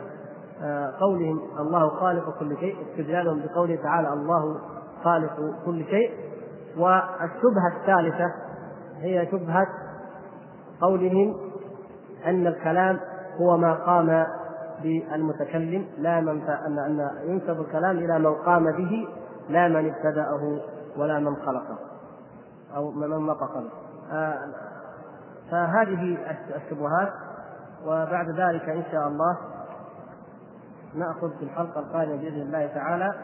[0.62, 4.60] آه، قولهم الله خالق كل شيء استدلالهم بقوله تعالى الله
[5.04, 6.10] خالق كل شيء.
[6.76, 8.32] والشبهة الثالثة
[9.00, 9.66] هي شبهة
[10.80, 11.36] قولهم
[12.26, 13.00] أن الكلام
[13.40, 14.26] هو ما قام
[14.82, 19.08] بالمتكلم لا من أن أن ينسب الكلام إلى من قام به
[19.48, 20.60] لا من ابتدأه
[20.96, 21.78] ولا من خلقه
[22.76, 23.62] أو من نطق
[24.12, 24.38] آه،
[25.50, 26.18] فهذه
[26.56, 27.12] الشبهات
[27.86, 29.36] وبعد ذلك إن شاء الله
[30.94, 33.14] نأخذ في الحلقة القادمة بإذن الله تعالى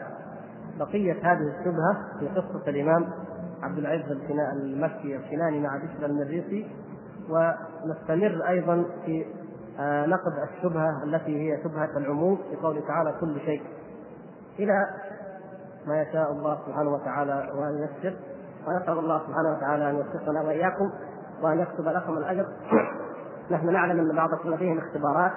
[0.79, 3.09] بقية هذه الشبهة في قصة الإمام
[3.61, 6.67] عبد العزيز المكي الكناني مع بشر المريسي
[7.29, 9.25] ونستمر أيضا في
[9.79, 13.61] آه، نقد الشبهة التي هي شبهة العموم في قوله تعالى كل شيء.
[14.59, 14.73] إلى
[15.87, 18.15] ما يشاء الله سبحانه وتعالى وأن يسر
[18.67, 20.91] ونسأل الله سبحانه وتعالى أن يوفقنا وإياكم
[21.41, 22.45] وأن يكتب لكم الأجر.
[23.51, 25.31] نحن نعلم أن بعضكم لديهم اختبارات.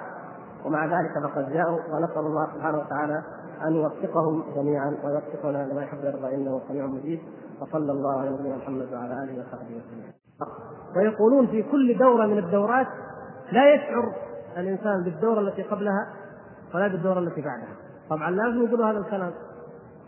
[0.65, 3.23] ومع ذلك فقد جاءوا ونسأل الله سبحانه وتعالى
[3.67, 7.19] أن يوفقهم جميعا ويوفقنا لما يحب ويرضى إنه سميع مجيب.
[7.61, 10.11] وصلى الله على نبينا محمد وعلى آله وصحبه وسلم.
[10.95, 12.87] ويقولون في كل دورة من الدورات
[13.51, 14.13] لا يشعر
[14.57, 16.07] الإنسان بالدورة التي قبلها
[16.75, 17.75] ولا بالدورة التي بعدها.
[18.09, 19.31] طبعا لازم يقولوا هذا الكلام.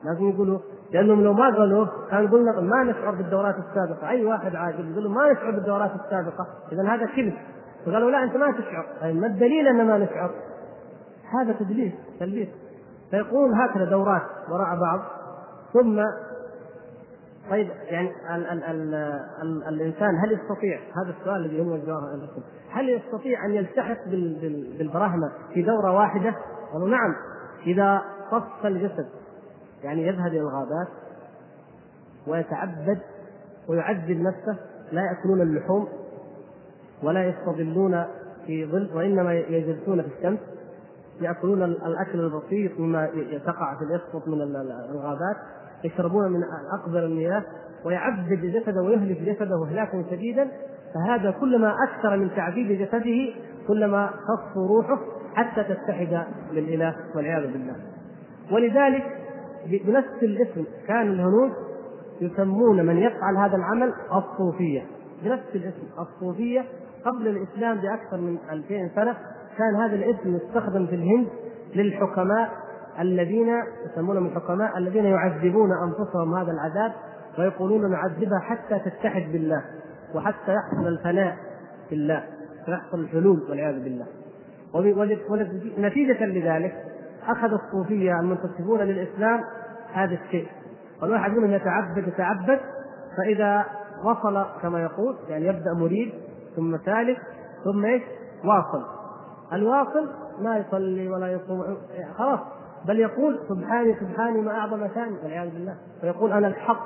[0.04, 0.60] لازم يقولوا
[0.92, 5.32] لأنهم لو ما قالوه كان قلنا ما نشعر بالدورات السابقة، أي واحد عاقل يقول ما
[5.32, 7.34] نشعر بالدورات السابقة، اذا هذا كذب.
[7.86, 8.86] فقالوا لا أنت ما تشعر.
[9.02, 10.32] طيب ما الدليل أن ما نشعر؟
[11.40, 12.48] هذا تدليس تلبيس.
[13.12, 15.00] فيقولون هكذا دورات وراء بعض
[15.74, 16.02] ثم
[17.50, 18.94] طيب يعني ال ال ال
[19.42, 22.42] ال الإنسان هل يستطيع؟ هذا السؤال الذي هم يوجهونه لكم.
[22.70, 23.98] هل يستطيع أن يلتحق
[24.78, 26.36] بالبراهمة في دورة واحدة؟
[26.74, 27.16] قالوا نعم.
[27.68, 29.08] إذا صف الجسد
[29.84, 30.88] يعني يذهب إلى الغابات
[32.28, 33.00] ويتعبد
[33.68, 34.58] ويعذب نفسه
[34.92, 35.88] لا يأكلون اللحوم
[37.04, 38.04] ولا يستظلون
[38.46, 40.40] في ظل وإنما يجلسون في الشمس
[41.22, 43.10] يأكلون الأكل البسيط مما
[43.46, 44.42] تقع في الأسقط من
[44.92, 45.36] الغابات
[45.84, 46.40] يشربون من
[46.80, 47.44] اقذر المياه
[47.86, 50.48] ويعذب جسده ويهلك جسده اهلاكا شديدا
[50.94, 53.34] فهذا كلما أكثر من تعذيب جسده
[53.68, 55.00] كلما تصفو روحه
[55.36, 57.76] حتى تتحد للإله والعياذ بالله.
[58.52, 59.04] ولذلك
[59.86, 61.52] بنفس الاسم كان الهنود
[62.22, 64.86] يسمون من يفعل هذا العمل الصوفية.
[65.24, 66.66] بنفس الاسم الصوفية
[67.06, 69.18] قبل الإسلام بأكثر من 2000 سنة
[69.58, 71.28] كان هذا الاسم يستخدم في الهند
[71.76, 72.50] للحكماء
[73.00, 76.94] الذين يسمونهم الحكماء الذين يعذبون أنفسهم هذا العذاب
[77.40, 79.64] ويقولون نعذبها حتى تتحد بالله
[80.16, 81.38] وحتى يحصل الفناء
[81.90, 82.24] في الله
[82.68, 84.06] ويحصل الحلول والعياذ بالله.
[84.74, 86.76] ونتيجة لذلك
[87.28, 89.44] أخذ الصوفية المنتسبون للإسلام
[89.94, 90.48] هذا الشيء.
[91.02, 92.60] والواحد منهم يتعبد يتعبد
[93.18, 93.66] فإذا
[94.04, 96.14] وصل كما يقول يعني يبدأ مريد
[96.56, 97.18] ثم ثالث
[97.64, 98.04] ثم إيش؟
[98.46, 98.84] واصل.
[99.54, 101.78] الواصل ما يصلي ولا يصوم
[102.18, 102.40] خلاص.
[102.86, 105.76] بل يقول سبحاني سبحاني ما أعظم شأني والعياذ بالله.
[106.04, 106.86] ويقول أنا الحق.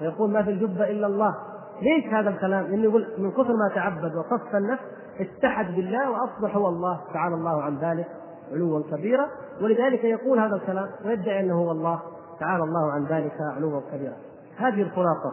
[0.00, 1.34] ويقول ما في الجبة إلا الله.
[1.82, 4.82] ليش هذا الكلام؟ لأنه يقول من كثر ما تعبد وصف النفس
[5.20, 8.08] اتحد بالله وأصبح هو الله تعالى الله عن ذلك
[8.52, 9.26] علوا كبيرا.
[9.60, 12.00] ولذلك يقول هذا الكلام ويدعي إنه هو الله
[12.40, 14.16] تعالى الله عن ذلك علوا كبيرا.
[14.56, 15.32] هذه الخلاصة.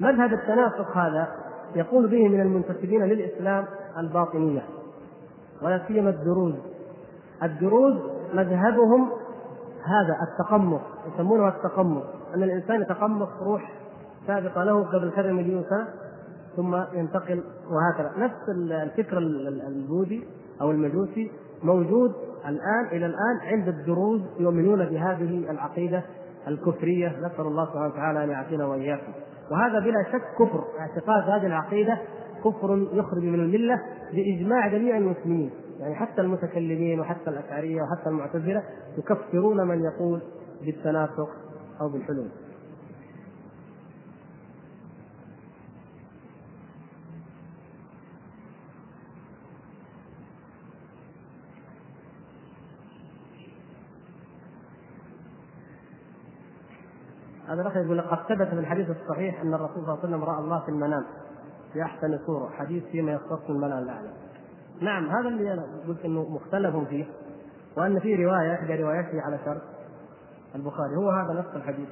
[0.00, 1.28] مذهب التناسخ هذا
[1.74, 3.64] يقول به من المنتسبين للإسلام
[3.98, 4.62] الباطنية
[5.62, 6.54] ولا سيما الدروز.
[7.42, 7.94] الدروز
[8.34, 9.10] مذهبهم
[9.84, 10.80] هذا التقمص
[11.14, 12.04] يسمونه التقمص
[12.34, 13.72] أن الإنسان يتقمص روح
[14.26, 15.88] سابقة له قبل كذا مليون سنة
[16.56, 18.12] ثم ينتقل وهكذا.
[18.18, 19.18] نفس الفكر
[19.68, 20.26] البوذي
[20.60, 21.30] أو المجوسي
[21.62, 22.12] موجود
[22.48, 26.02] الآن إلى الآن عند الدروز يؤمنون بهذه العقيدة
[26.48, 27.08] الكفرية.
[27.08, 29.12] نسأل الله سبحانه وتعالى أن يعافينا وإياكم.
[29.50, 30.64] وهذا بلا شك كفر.
[30.78, 31.98] اعتقاد هذه العقيدة
[32.44, 33.82] كفر يخرج من الملة
[34.12, 35.50] باجماع جميع المسلمين.
[35.80, 38.62] يعني حتى المتكلمين وحتى الأشعرية وحتى المعتزلة
[38.98, 40.20] يكفرون من يقول
[40.64, 41.28] بالتناسخ
[41.80, 42.28] أو بالحلول.
[57.50, 60.38] هذا الأخ يقول قد ثبت في الحديث الصحيح أن الرسول صلى الله عليه وسلم رأى
[60.38, 61.04] الله في المنام
[61.72, 64.10] في أحسن صورة حديث فيما يختص الملا الأعلى.
[64.80, 67.04] نعم هذا اللي أنا قلت إنه مختلف فيه
[67.76, 69.62] وأن في رواية احدى رواياته على شرط
[70.54, 71.88] البخاري هو هذا نفس الحديث.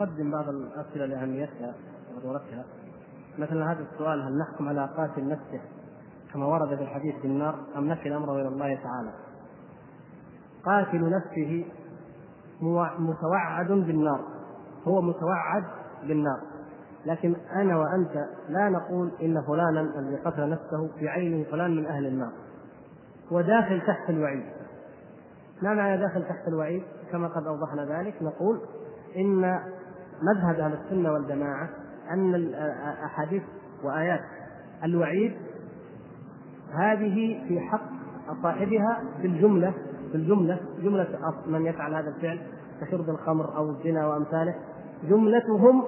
[0.00, 1.74] نقدم بعض الأسئلة لاهميتها
[2.16, 2.64] وضرورتها
[3.38, 5.60] مثلا هذا السؤال هل نحكم على قاتل نفسه
[6.32, 9.12] كما ورد في الحديث بالنار أم نكل امره إلى الله تعالى؟
[10.64, 11.64] قاتل نفسه
[12.98, 14.20] متوعد بالنار
[14.84, 15.64] هو متوعد
[16.02, 16.40] بالنار.
[17.06, 22.32] لكن أنا وأنت لا نقول إن فلانا الذي قتل نفسه بعينه فلان من أهل النار
[23.32, 24.44] هو داخل تحت الوعيد.
[25.62, 26.82] ما معنى داخل تحت الوعيد
[27.12, 28.22] كما قد أوضحنا ذلك.
[28.22, 28.60] نقول
[29.16, 29.60] إن
[30.22, 31.68] مذهب أهل السنة والجماعة
[32.10, 33.42] أن الاحاديث
[33.84, 34.20] وآيات
[34.84, 35.32] الوعيد
[36.74, 37.90] هذه في حق
[38.42, 39.74] صاحبها في الجملة
[40.10, 41.06] في الجملة جملة
[41.46, 42.38] من يفعل هذا الفعل
[42.80, 44.54] كشرب الخمر أو الزنا وأمثاله.
[45.08, 45.84] جملتهم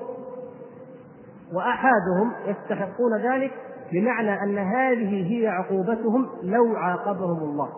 [1.52, 3.52] وأحادهم يستحقون ذلك
[3.92, 7.68] بمعنى أن هذه هي عقوبتهم لو عاقبهم الله.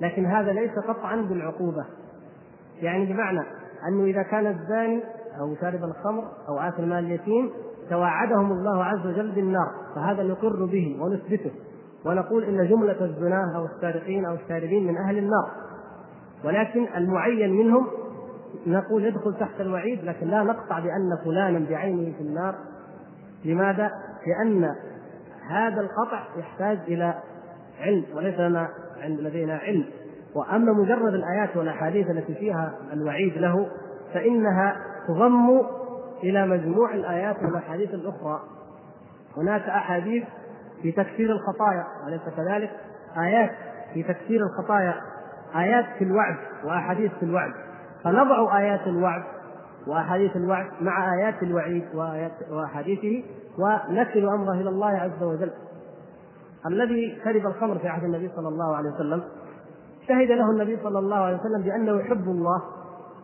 [0.00, 1.84] لكن هذا ليس قطعا بالعقوبة.
[2.82, 3.40] يعني بمعنى
[3.88, 5.02] أنه إذا كان الزاني
[5.40, 7.50] أو شارب الخمر أو آكل مال اليتيم
[7.90, 11.50] توعدهم الله عز وجل بالنار فهذا نقر به ونثبته
[12.06, 15.50] ونقول إن جملة الزناه أو السارقين أو الشاربين من أهل النار.
[16.44, 17.86] ولكن المعين منهم
[18.66, 22.54] نقول يدخل تحت الوعيد لكن لا نقطع بأن فلانا بعينه في النار.
[23.44, 23.90] لماذا؟
[24.26, 24.74] لأن
[25.50, 27.14] هذا القطع يحتاج إلى
[27.80, 28.68] علم وليس لنا
[29.06, 29.84] لدينا علم.
[30.34, 33.68] وأما مجرد الآيات والأحاديث التي فيها الوعيد له
[34.14, 34.76] فإنها
[35.08, 35.62] تضم
[36.22, 38.40] إلى مجموع الآيات والأحاديث الأخرى.
[39.36, 40.24] هناك أحاديث
[40.82, 42.70] في تكفير الخطايا أليس كذلك؟
[43.18, 43.50] آيات
[43.94, 44.94] في تكفير الخطايا
[45.56, 47.52] آيات في الوعد وأحاديث في الوعد.
[48.04, 49.22] فنضع آيات الوعد
[49.86, 53.22] وأحاديث الوعد مع آيات الوعيد وآيات وأحاديثه
[53.58, 55.50] ونكل أمره إلى الله عز وجل.
[56.66, 59.22] الذي شرب الخمر في عهد النبي صلى الله عليه وسلم.
[60.08, 62.62] شهد له النبي صلى الله عليه وسلم بأنه يحب الله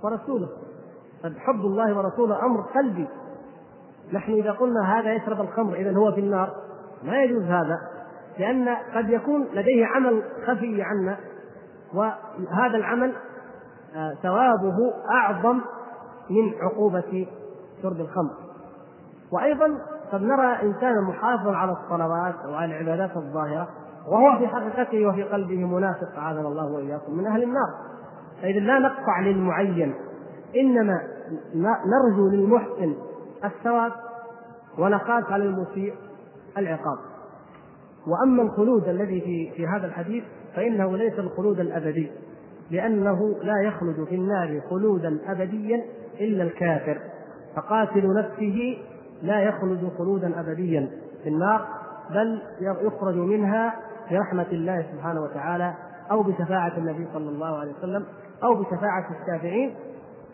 [0.03, 0.49] ورسوله.
[1.23, 3.09] حب الله ورسوله أمر قلبي.
[4.13, 6.51] نحن إذا قلنا هذا يشرب الخمر اذا هو في النار.
[7.03, 7.79] لا يجوز هذا
[8.39, 11.17] لأن قد يكون لديه عمل خفي عنا
[11.95, 13.13] وهذا العمل
[13.97, 14.77] آه، ثوابه
[15.11, 15.61] أعظم
[16.31, 17.27] من عقوبة
[17.83, 18.33] شرب الخمر.
[19.33, 19.79] وأيضا
[20.13, 23.69] قد نرى انسانا محافظا على الصلوات وعلى العبادات الظاهرة
[24.09, 27.69] وهو في حقيقته وفي قلبه منافق أعاذنا الله وإياكم من أهل النار.
[28.43, 29.95] فإذا لا نقطع للمعين
[30.57, 31.01] إنما
[31.87, 32.95] نرجو للمحسن
[33.45, 33.93] الثواب
[34.79, 35.95] ونخاف على المسيء
[36.59, 36.99] العقاب.
[38.07, 40.25] وأما الخلود الذي في في هذا الحديث
[40.57, 42.11] فإنه ليس الخلود الأبدي
[42.71, 45.85] لأنه لا يخلد في النار خلودا أبديا
[46.21, 46.99] إلا الكافر.
[47.57, 48.79] فقاتل نفسه
[49.23, 50.91] لا يخلد خلودا أبديا
[51.23, 51.67] في النار
[52.11, 53.75] بل يخرج منها
[54.11, 55.75] برحمة الله سبحانه وتعالى
[56.11, 58.05] أو بشفاعة النبي صلى الله عليه وسلم
[58.45, 59.75] أو بشفاعة الشافعين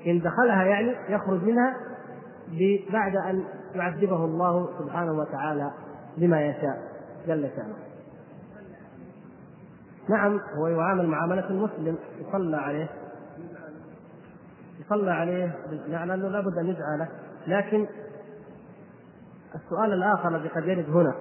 [0.07, 1.76] إن دخلها يعني يخرج منها
[2.92, 3.44] بعد أن
[3.74, 5.70] يعذبه الله سبحانه وتعالى
[6.16, 6.78] بما يشاء
[7.26, 7.74] جل شأنه.
[10.09, 12.88] نعم هو يعامل معامله المسلم يصلى عليه.
[14.80, 15.55] يصلى عليه
[15.88, 17.09] لأنه لابد أن يدعى له.
[17.46, 17.86] لكن
[19.55, 21.14] السؤال الآخر الذي قد يرد هنا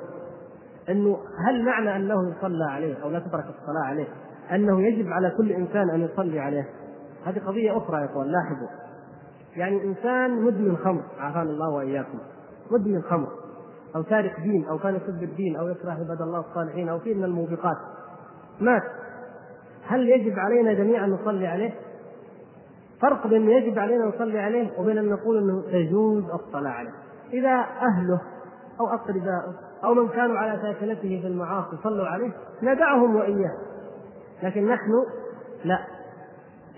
[0.89, 1.17] إنه
[1.47, 4.07] هل معنى أنه يصلى عليه أو لا تترك الصلاة عليه؟
[4.51, 6.69] أنه يجب على كل إنسان أن يصلي عليه.
[7.25, 8.67] هذه قضية أخرى يا إخوان لاحظوا
[9.55, 12.19] يعني إنسان مدمن خمر عافانا الله وإياكم
[12.71, 13.27] مدمن خمر
[13.95, 17.23] أو تارك دين أو كان يسب الدين أو يكره عباد الله الصالحين أو في من
[17.23, 17.77] الموبقات
[18.59, 18.83] مات
[19.87, 21.71] هل يجب علينا جميعا نصلي عليه؟
[23.01, 26.91] فرق بين يجب علينا نصلي عليه وبين أن نقول إنه تجوز الصلاة عليه.
[27.33, 28.21] إذا أهله
[28.79, 29.53] أو أقرباؤه
[29.83, 32.31] أو من كانوا على ساكنته في المعاصي صلوا عليه
[32.63, 33.57] ندعهم وإياه.
[34.43, 34.91] لكن نحن
[35.65, 35.79] لا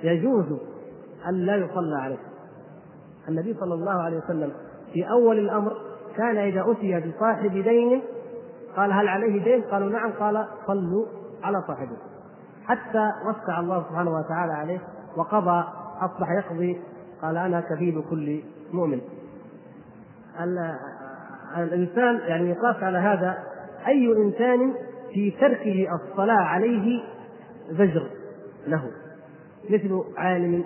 [0.03, 0.45] يجوز
[1.29, 2.17] أن لا يصلى عليه.
[3.29, 4.51] النبي صلى الله عليه وسلم
[4.93, 5.73] في أول الأمر
[6.17, 8.01] كان إذا أتي بصاحب دين
[8.77, 10.11] قال هل عليه دين؟ قالوا نعم.
[10.11, 11.05] قال صلوا
[11.43, 11.97] على صاحبه.
[12.65, 14.79] حتى وسع الله سبحانه وتعالى عليه
[15.17, 15.63] وقضى
[16.01, 16.81] أصبح يقضي.
[17.21, 18.41] قال أنا كفيل كل
[18.73, 19.01] مؤمن.
[21.57, 23.37] الإنسان يعني يقاس على هذا
[23.87, 24.73] أي إنسان
[25.13, 27.03] في تركه الصلاة عليه
[27.69, 28.07] زجر
[28.67, 28.83] له.
[29.69, 30.63] مثل عالم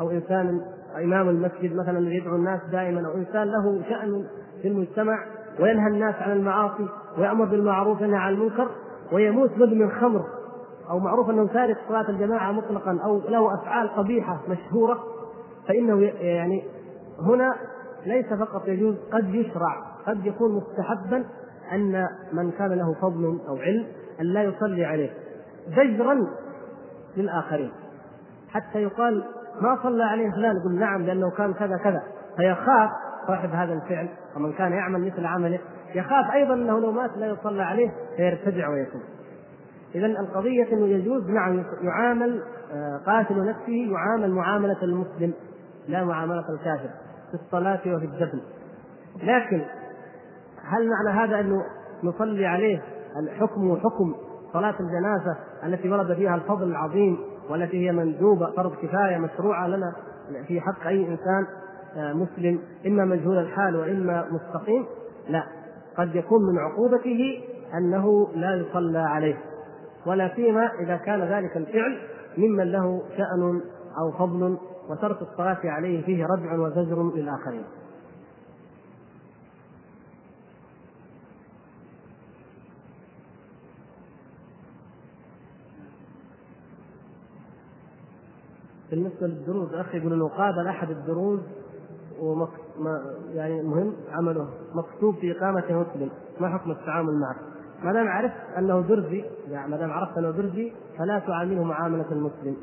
[0.00, 0.60] أو إنسان
[0.96, 4.26] إمام المسجد مثلا يدعو الناس دائما أو إنسان له شأن
[4.62, 5.18] في المجتمع
[5.60, 6.88] وينهى الناس عن المعاصي
[7.18, 8.68] ويأمر بالمعروف وينهى عن المنكر
[9.12, 10.24] ويموت مدمن خمر
[10.90, 14.98] أو معروف أنه تارك صلاة الجماعة مطلقا أو له أفعال قبيحة مشهورة
[15.68, 16.64] فإنه يعني
[17.22, 17.54] هنا
[18.06, 19.76] ليس فقط يجوز قد يشرع
[20.06, 21.24] قد يكون مستحبا
[21.72, 23.86] أن من كان له فضل أو علم
[24.20, 25.10] أن لا يصلي عليه
[25.68, 26.26] زجرا
[27.16, 27.70] للآخرين.
[28.52, 29.24] حتى يقال
[29.60, 32.02] ما صلى عليه فلان يقول نعم لأنه كان كذا كذا.
[32.36, 32.90] فيخاف
[33.26, 35.58] صاحب هذا الفعل ومن كان يعمل مثل عمله
[35.94, 39.00] يخاف أيضا أنه لو مات لا يصلى عليه فيرتدع ويتوب
[39.94, 42.42] اذا القضية إنه يجوز نعم يعامل
[42.72, 45.32] آه، قاتل نفسه يعامل معاملة المسلم
[45.88, 46.90] لا معاملة الكافر
[47.30, 48.40] في الصلاة وفي الدفن.
[49.22, 49.62] لكن
[50.64, 51.62] هل معنى هذا أنه
[52.02, 52.82] نصلي عليه
[53.16, 54.14] الحكم حكم
[54.52, 57.18] صلاة الجنازة التي ورد فيها الفضل العظيم
[57.50, 59.92] والتي هي مندوبة فرض كفاية مشروعة لنا
[60.46, 61.46] في حق أي إنسان
[61.96, 64.86] آه، مسلم إما مجهول الحال وإما مستقيم
[65.28, 65.44] لا.
[65.96, 67.44] قد يكون من عقوبته
[67.74, 69.36] أنه لا يصلى عليه.
[70.06, 71.98] ولا سيما إذا كان ذلك الفعل
[72.38, 73.60] ممن له شأن
[74.00, 74.58] أو فضل
[74.90, 77.64] وترك الصلاة عليه فيه ردع وزجر للآخرين.
[88.90, 91.40] بالنسبة للدروز أخي يقول إنه قابل أحد الدروز
[92.20, 92.48] ومك...
[92.78, 93.00] ما
[93.34, 96.10] يعني المهم عمله مكتوب في اقامته مسلم
[96.40, 97.36] ما حكم التعامل معه؟
[97.84, 102.56] ما دام عرفت أنه درزي يعني ما دام عرفت أنه درزي فلا تعامله معاملة المسلم.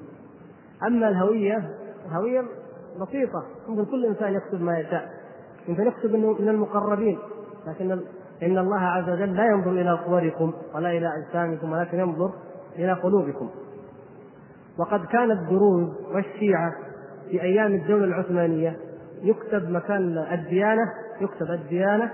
[0.88, 1.70] أما الهوية
[2.12, 2.42] هوية
[3.02, 5.10] بسيطة ممكن كل إنسان يكتب ما يشاء
[5.68, 7.20] يمكن يكتب إنه من المقربين
[7.68, 7.92] لكن
[8.44, 12.32] إن الله عز وجل لا ينظر إلى صوركم ولا إلى أجسامكم ولكن ينظر
[12.76, 13.50] إلى قلوبكم
[14.80, 16.74] وقد كانت الدروز والشيعة
[17.30, 18.78] في أيام الدولة العثمانية
[19.22, 22.12] يكتب مكان الديانة يكتب الديانة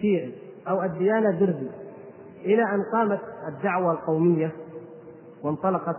[0.00, 0.32] شيعي
[0.68, 1.70] أو الديانة درزي
[2.44, 4.52] إلى أن قامت الدعوة القومية
[5.42, 5.96] وانطلقت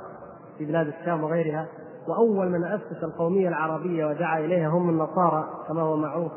[0.57, 1.67] في بلاد الشام وغيرها
[2.07, 6.31] وأول من أسس القومية العربية ودعا إليها هم النصارى كما هو معروف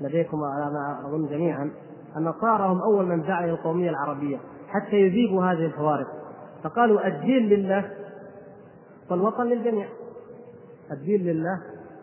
[0.00, 1.70] لديكم على ما أظن جميعا.
[2.16, 4.36] النصارى هم أول من دعا إلى القومية العربية
[4.68, 6.06] حتى يذيبوا هذه الفوارق.
[6.64, 7.90] فقالوا الدين لله
[9.10, 9.88] والوطن للجميع.
[10.90, 11.60] الدين لله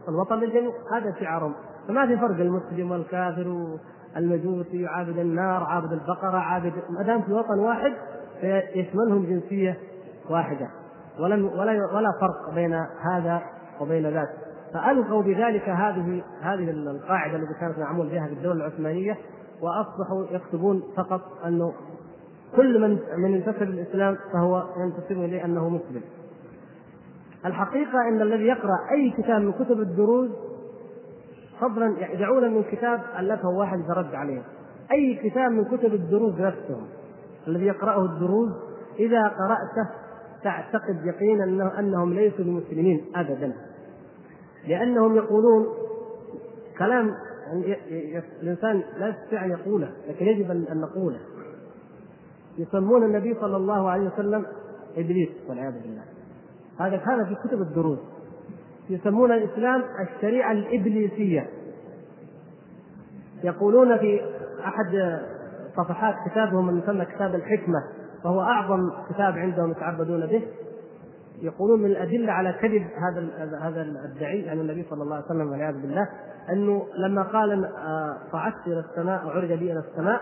[0.08, 0.72] والوطن للجميع.
[0.94, 1.54] هذا شعارهم
[1.88, 3.78] فما في فرق المسلم والكافر
[4.18, 7.94] المجوسي عابد النار عابد البقرة عابد ما دام في وطن واحد
[8.42, 9.78] فيشملهم جنسية
[10.30, 10.70] واحدة.
[11.20, 13.42] ولم ولا ولا فرق بين هذا
[13.82, 14.30] وبين ذاك.
[14.74, 19.18] فألغوا بذلك هذه هذه القاعدة التي كانت معمول بها في الدولة العثمانية
[19.62, 21.74] وأصبحوا يكتبون فقط أنه
[22.56, 26.02] كل من من انتسب للإسلام فهو ينتسب إليه أنه مسلم.
[27.46, 30.30] الحقيقة أن الذي يقرأ أي كتاب من كتب الدروز
[31.60, 34.42] فضلا يدعون من كتاب ألفه واحد فرد عليه.
[34.92, 36.82] أي كتاب من كتب الدروز نفسه
[37.48, 38.50] الذي يقرأه الدروز
[39.00, 39.90] إذا قرأته
[40.44, 43.54] تعتقد يقينا أنه أنهم ليسوا بمسلمين أبدا.
[44.68, 45.68] لأنهم يقولون
[46.78, 47.12] كلام
[48.42, 51.20] الإنسان لا يستطيع أن يقوله لكن يجب أن نقوله.
[52.58, 54.46] يسمون النبي صلى الله عليه وسلم
[54.98, 56.04] إبليس والعياذ بالله.
[56.80, 58.00] هذا هذا في كتب الدروس.
[58.90, 61.50] يسمون الإسلام الشريعة الإبليسية.
[63.44, 64.22] يقولون في
[64.66, 65.20] أحد
[65.78, 67.84] صفحات كتابهم المسمى كتاب الحكمة
[68.26, 70.42] وهو أعظم كتاب عندهم يتعبدون به
[71.42, 73.30] يقولون من الأدلة على كذب هذا
[73.62, 76.10] هذا الدعي يعني النبي صلى الله عليه وسلم والعياذ بالله
[76.50, 80.22] أنه لما قال آه، صعدت إلى السماء وعرج بي إلى السماء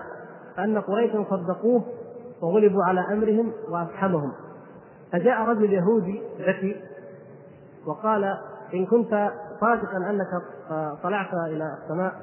[0.58, 1.86] فأن قريشا صدقوه
[2.42, 4.32] وغلبوا على أمرهم وافحمهم
[5.16, 6.76] فجاء رجل يهودي ذكي
[7.88, 8.38] وقال
[8.74, 10.28] إن كنت صادقا أنك
[11.04, 12.14] طلعت إلى السماء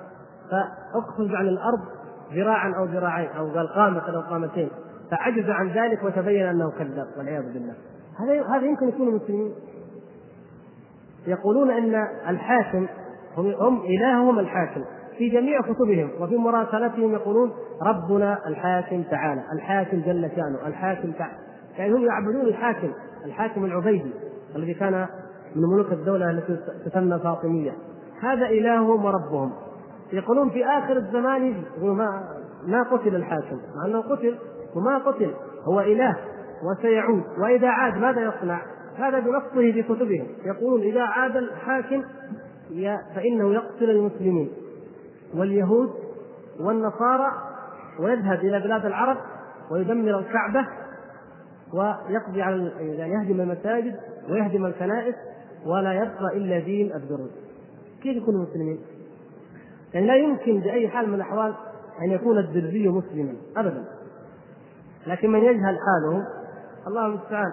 [0.50, 1.80] فاقفز عن الأرض
[2.32, 4.70] ذراعا أو ذراعين أو قال قامة أو قامتين
[5.10, 7.74] فعجز عن ذلك وتبين أنه كذاب والعياذ بالله.
[8.18, 9.54] هذا هذا يمكن يكونوا مسلمين
[11.26, 12.86] يقولون أن الحاكم
[13.36, 14.84] هم, هم إلههم الحاكم
[15.18, 21.92] في جميع كتبهم وفي مراسلتهم يقولون ربنا الحاكم تعالى الحاكم جل شأنه الحاكم تعالى يعني
[21.92, 22.92] هم يعبدون الحاكم
[23.24, 24.10] الحاكم العبيدي
[24.56, 25.06] الذي كان
[25.56, 27.72] من ملوك الدولة التي تسمى فاطمية.
[28.20, 29.52] هذا إلههم وربهم.
[30.12, 32.28] يقولون في آخر الزمان يجي ما
[32.66, 33.56] ما قتل الحاكم.
[33.76, 34.38] مع أنه قتل
[34.76, 36.16] وما قتل هو إله
[36.62, 37.22] وسيعود.
[37.38, 38.62] وإذا عاد ماذا يصنع؟
[38.96, 42.02] هذا بنصه في كتبهم يقولون إذا عاد الحاكم
[43.14, 44.50] فإنه يقتل المسلمين
[45.36, 45.90] واليهود
[46.60, 47.32] والنصارى
[48.00, 49.16] ويذهب إلى بلاد العرب
[49.70, 50.66] ويدمر الكعبة
[51.72, 53.96] ويقضي على يعني يهدم المساجد
[54.28, 55.14] ويهدم الكنائس
[55.66, 57.30] ولا يبقى إلا دين الدروز
[58.02, 58.78] كيف يكونوا مسلمين؟
[59.94, 61.54] يعني لا يمكن بأي حال من الأحوال
[62.02, 63.84] أن يكون الدرزي مسلما ابدا.
[65.06, 66.26] لكن من يجهل حاله
[66.86, 67.52] الله المستعان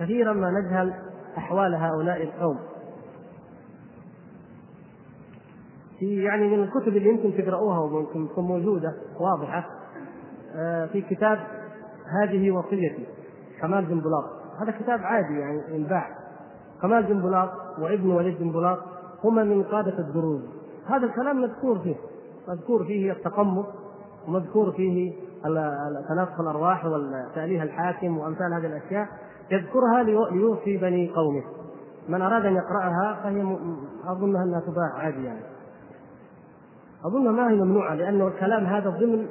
[0.00, 0.94] كثيرا ما نجهل
[1.38, 2.58] أحوال هؤلاء القوم.
[5.98, 9.70] في يعني من الكتب اللي يمكن تقرأوها وممكن تكون موجودة واضحة
[10.56, 11.38] آه، في كتاب
[12.22, 13.06] هذه وصيتي.
[13.60, 14.24] كمال جنبلاط
[14.60, 16.08] هذا كتاب عادي يعني ينباع
[16.82, 18.78] كمال جنبلاط وابن وليد جنبلاط
[19.24, 20.40] هما من قادة الدروز.
[20.86, 21.96] هذا الكلام مذكور فيه.
[22.48, 23.66] مذكور فيه التقمص
[24.28, 25.12] ومذكور فيه
[26.08, 29.08] تناسخ الأرواح وتاليه الحاكم وأمثال هذه الأشياء.
[29.50, 31.42] يذكرها ليوصي بني قومه.
[32.08, 33.56] من أراد أن يقرأها فهي
[34.06, 35.44] أظنها أنها تباع عادي يعني.
[37.04, 39.26] اظنها ما هي ممنوعة لأنه الكلام هذا ضمن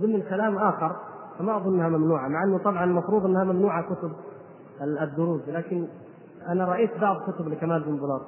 [0.00, 0.96] ضمن كلام آخر.
[1.38, 4.12] فما اظنها ممنوعة مع أنه طبعا المفروض أنها ممنوعة كتب
[4.80, 5.88] الدروز لكن
[6.48, 8.22] أنا رأيت بعض كتب لكمال بن بلاط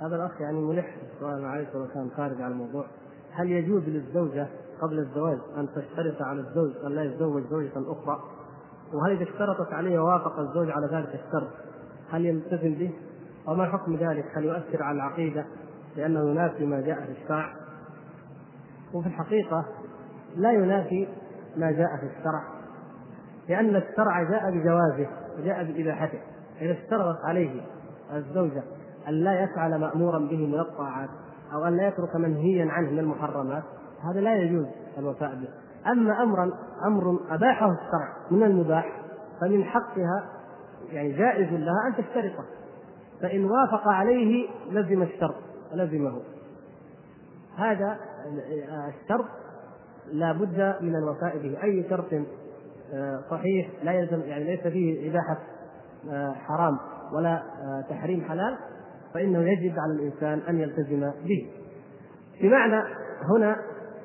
[0.00, 2.86] هذا الأخ يعني ملح السؤال معلش ولو كان خارج عن الموضوع
[3.32, 4.48] هل يجوز للزوجة
[4.80, 8.22] قبل الزواج أن تشترط على الزوج أن لا يتزوج زوجة أخرى؟
[8.92, 11.48] وهل إذا اشترطت عليه ووافق الزوج على ذلك الشرط
[12.10, 12.92] هل يلتزم به؟
[13.48, 15.44] وما حكم ذلك؟ هل يؤثر على العقيدة؟
[15.96, 17.52] لأنه ينافي ما جاء في الشرع؟
[18.94, 19.64] وفي الحقيقة
[20.36, 21.08] لا ينافي
[21.56, 22.42] ما جاء في الشرع.
[23.48, 25.06] لأن الشرع جاء بجوازه
[25.38, 26.18] وجاء بإباحته.
[26.60, 27.60] إذا اشترطت عليه
[28.14, 28.62] الزوجة
[29.08, 31.08] أن لا يفعل مأمورا به من الطاعات
[31.52, 33.62] أو أن لا يترك منهيا عنه من المحرمات
[34.10, 34.66] هذا لا يجوز
[34.98, 35.48] الوفاء به.
[35.90, 36.52] أما أمرا
[36.86, 39.00] أمر أباحه الشرع من المباح
[39.40, 40.24] فمن حقها
[40.92, 42.44] يعني جائز لها أن تشترطه.
[43.22, 45.34] فإن وافق عليه لزم الشرط
[45.74, 46.22] لزمه.
[47.56, 47.98] هذا
[48.88, 49.24] الشرط
[50.12, 51.62] لا بد من الوفاء به.
[51.62, 52.12] أي شرط
[52.94, 55.38] آه، صحيح لا يلزم يعني ليس فيه إباحة
[56.10, 56.78] آه، حرام
[57.12, 58.58] ولا آه، تحريم حلال
[59.14, 61.50] فإنه يجب على الإنسان أن يلتزم به.
[62.40, 62.82] بمعنى
[63.36, 63.56] هنا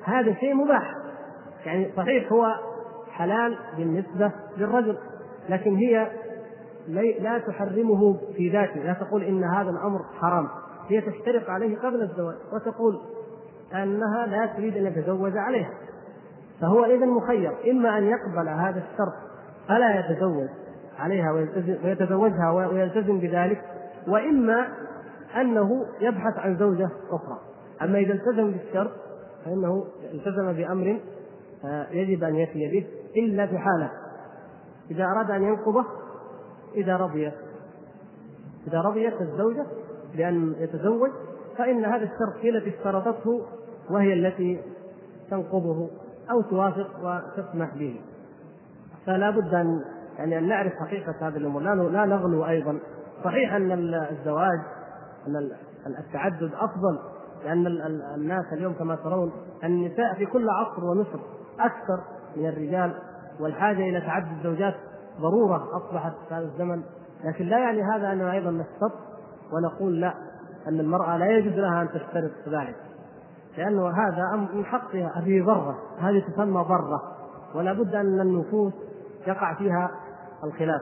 [0.03, 0.93] هذا شيء مباح.
[1.65, 2.55] يعني صحيح هو
[3.11, 4.97] حلال بالنسبة للرجل
[5.49, 6.11] لكن هي
[7.19, 10.47] لا تحرمه في ذاته لا تقول إن هذا الأمر حرام.
[10.87, 13.01] هي تشترط عليه قبل الزواج وتقول
[13.73, 15.71] أنها لا تريد أن يتزوج عليها.
[16.61, 19.13] فهو إذا مخير إما أن يقبل هذا الشرط
[19.67, 20.47] فلا يتزوج
[20.99, 21.31] عليها
[21.83, 23.61] ويتزوجها ويلتزم بذلك
[24.07, 24.67] وإما
[25.35, 27.37] أنه يبحث عن زوجة أخرى.
[27.81, 28.91] أما إذا التزم بالشرط
[29.45, 30.99] فإنه التزم بأمر
[31.65, 33.91] آه، يجب أن يأتي به إلا في حاله
[34.91, 35.85] إذا أراد أن ينقضه
[36.75, 37.31] إذا رضي.
[38.67, 39.65] إذا رضيت الزوجه
[40.15, 41.09] بان يتزوج
[41.57, 43.45] فإن هذا الشرط هي التي اشترطته
[43.89, 44.61] وهي التي
[45.31, 45.89] تنقضه
[46.31, 48.01] أو توافق وتسمح به.
[49.05, 49.81] فلا بد أن
[50.17, 51.61] يعني أن نعرف حقيقة هذه الأمور.
[51.61, 52.79] لا نغلو أيضا.
[53.23, 53.71] صحيح أن
[54.11, 54.59] الزواج
[55.87, 56.99] أن التعدد أفضل
[57.45, 57.67] لأن
[58.15, 59.31] الناس اليوم كما ترون
[59.63, 61.19] النساء في كل عصر ومصر
[61.59, 62.03] أكثر
[62.37, 62.93] من الرجال
[63.39, 64.75] والحاجة إلى تعدد الزوجات
[65.21, 66.83] ضرورة أصبحت في هذا الزمن
[67.23, 68.91] لكن لا يعني هذا أننا أيضا نستط
[69.53, 70.13] ونقول لا
[70.67, 72.75] أن المرأة لا يجوز لها أن تشترط ذلك.
[73.57, 77.01] لأنه هذا من حقها هذه ضره هذه تسمى ضره
[77.55, 78.73] ولا بد أن النفوس
[79.27, 79.91] يقع فيها
[80.43, 80.81] الخلاف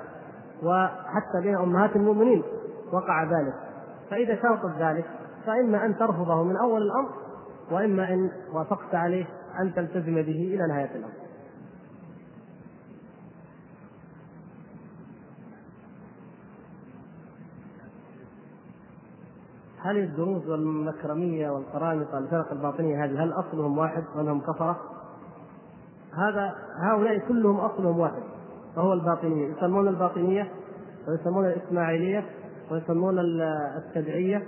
[0.64, 2.44] وحتى بين أمهات المؤمنين
[2.94, 3.54] وقع ذلك.
[4.10, 5.06] فإذا شرطت ذلك
[5.46, 7.10] فإما أن ترفضه من أول الأمر
[7.72, 9.26] وإما إن وافقت عليه
[9.62, 11.25] أن تلتزم به إلى نهاية الأمر.
[19.86, 24.80] هل الدروز والمكرمية والقرامطة الفرق الباطنية هذه هل أصلهم واحد وأنهم كفرة؟
[26.14, 28.24] هذا هؤلاء كلهم أصلهم واحد
[28.78, 29.48] وهو الباطنية.
[29.48, 30.52] يسمون الباطنية
[31.08, 32.26] ويسمون الإسماعيلية
[32.72, 33.20] ويسمون
[33.78, 34.44] التبعية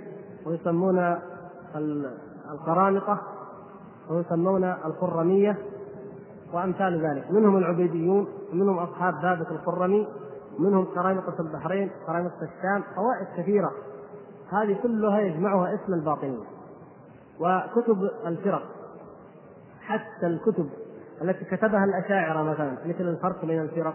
[0.46, 1.16] ويسمون
[2.50, 3.20] القرامطة
[4.10, 5.58] ويسمون الخرمية
[6.52, 7.30] وأمثال ذلك.
[7.30, 10.08] منهم العبيديون ومنهم أصحاب ثابت الخرمي
[10.58, 13.70] ومنهم قرامطة البحرين قرامطة الشام طوائف كثيرة.
[14.52, 16.44] هذه كلها يجمعها اسم الباطنية
[17.40, 18.62] وكتب الفرق.
[19.80, 20.68] حتى الكتب
[21.22, 23.94] التي كتبها الأشاعرة مثلا مثل الفرق بين الفرق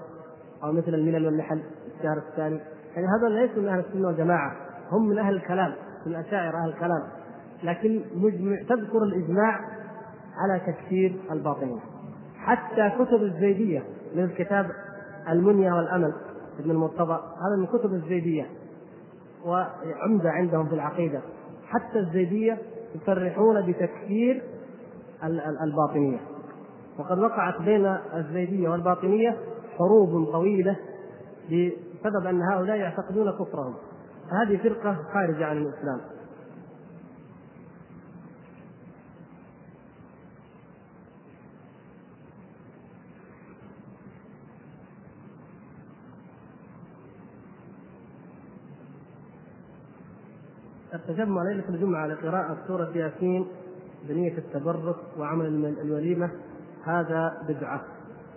[0.64, 1.62] أو مثل الملل والنحل
[1.97, 2.60] الشهر الثاني.
[2.95, 4.56] يعني هذول ليسوا من أهل السنة والجماعة
[4.91, 5.74] هم من أهل الكلام
[6.06, 7.04] من الاشاعره أهل الكلام.
[7.64, 9.60] لكن مجمع تذكر الإجماع
[10.38, 11.80] على تكفير الباطنيه
[12.38, 13.84] حتى كتب الزيدية
[14.16, 14.72] من الكتاب
[15.30, 16.14] المنيا والأمل
[16.60, 18.45] ابن المرتضى هذا من كتب الزيدية.
[19.45, 21.21] وعمدة عندهم في العقيدة.
[21.67, 22.57] حتى الزيدية
[22.95, 24.43] يصرحون بتكفير
[25.63, 26.19] الباطنية.
[26.99, 27.85] وقد وقعت بين
[28.15, 29.37] الزيدية والباطنية
[29.77, 30.77] حروب طويلة
[31.45, 33.73] بسبب أن هؤلاء يعتقدون كفرهم.
[34.31, 36.01] هذه فرقة خارجة عن الإسلام.
[50.93, 53.47] التجمع ليلة الجمعة لقراءة سورة ياسين
[54.07, 55.45] بنية التبرك وعمل
[55.81, 56.31] الوليمة
[56.85, 57.81] هذا بدعة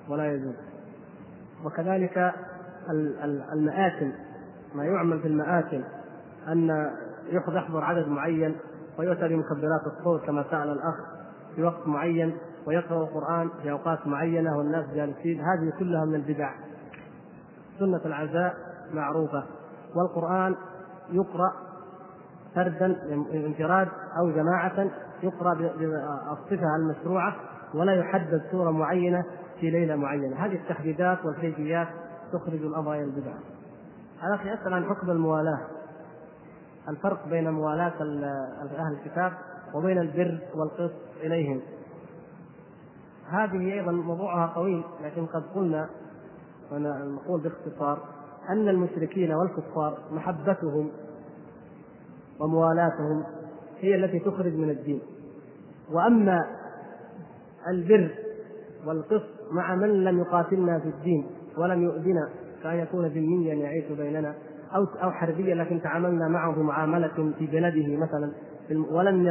[0.08, 0.54] ولا يجوز.
[1.64, 2.32] وكذلك
[3.52, 4.12] المآتم
[4.74, 5.82] ما يعمل في المآتم
[6.48, 6.90] أن
[7.30, 8.56] يحضر عدد معين
[8.98, 10.94] ويؤتى بمكبرات الصوت كما سأل الأخ
[11.56, 12.36] في وقت معين
[12.66, 15.40] ويقرأ القرآن في أوقات معينة والناس جالسين.
[15.40, 16.50] هذه كلها من البدع.
[17.78, 18.54] سنة العزاء
[18.94, 19.44] معروفة.
[19.96, 20.54] والقرآن
[21.12, 21.65] يقرأ
[22.56, 22.96] فردا
[23.34, 23.88] انفراد
[24.18, 24.90] أو جماعة
[25.22, 27.36] يقرأ بالصفة المشروعة
[27.74, 29.24] ولا يحدد سورة معينة
[29.60, 30.36] في ليلة معينة.
[30.36, 31.88] هذه التحديدات والكيفيات
[32.32, 33.32] تخرج الأمر إلى البدع
[34.24, 35.60] الأخ يسأل عن حكم الموالاة.
[36.88, 37.92] الفرق بين موالاة
[38.78, 39.32] أهل الكتاب
[39.74, 41.60] وبين البر والقسط إليهم.
[43.30, 45.88] هذه أيضا موضوعها طويل لكن قد قلنا
[46.72, 47.98] وأنا نقول باختصار
[48.50, 50.90] أن المشركين والكفار محبتهم
[52.40, 53.24] وموالاتهم
[53.80, 55.00] هي التي تخرج من الدين.
[55.92, 56.44] وأما
[57.68, 58.10] البر
[58.86, 61.26] والقسط مع من لم يقاتلنا في الدين
[61.58, 62.28] ولم يؤذنا
[62.62, 64.34] كأن يكون ذميا يعيش بيننا
[64.74, 68.32] أو أو حربيا لكن تعاملنا معه بمعاملة في بلده مثلا
[68.90, 69.28] ولم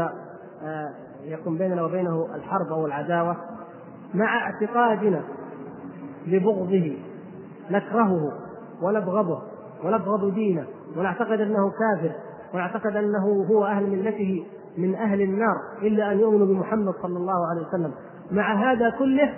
[0.64, 0.90] آه،
[1.24, 3.38] يكن بيننا وبينه الحرب أو العداوة
[4.14, 5.22] مع اعتقادنا
[6.28, 6.98] لبغضه
[7.72, 8.32] نكرهه
[8.82, 9.42] ونبغضه
[9.84, 12.16] ونبغض دينه ونعتقد أنه كافر.
[12.56, 14.46] ونعتقد أنه هو أهل ملته
[14.78, 17.94] من أهل النار إلا أن يؤمنوا بمحمد صلى الله عليه وسلم.
[18.32, 19.34] مع هذا كله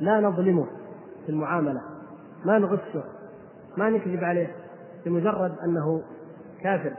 [0.00, 0.66] لا نظلمه
[1.26, 1.80] في المعاملة
[2.44, 3.04] ما نغشه
[3.76, 4.54] ما نكذب عليه
[5.06, 6.02] بمجرد أنه
[6.62, 6.92] كافر.